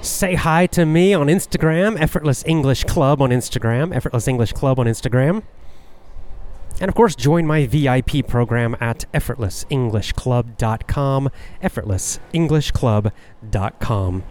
Say 0.00 0.34
hi 0.34 0.66
to 0.66 0.84
me 0.84 1.14
on 1.14 1.28
Instagram, 1.28 2.00
Effortless 2.00 2.42
English 2.44 2.82
Club 2.84 3.22
on 3.22 3.30
Instagram, 3.30 3.94
Effortless 3.94 4.26
English 4.26 4.52
Club 4.52 4.80
on 4.80 4.86
Instagram. 4.86 5.44
And 6.80 6.88
of 6.88 6.96
course, 6.96 7.14
join 7.14 7.46
my 7.46 7.66
VIP 7.66 8.26
program 8.26 8.74
at 8.80 9.04
effortlessenglishclub.com, 9.14 11.30
effortlessenglishclub.com. 11.62 14.24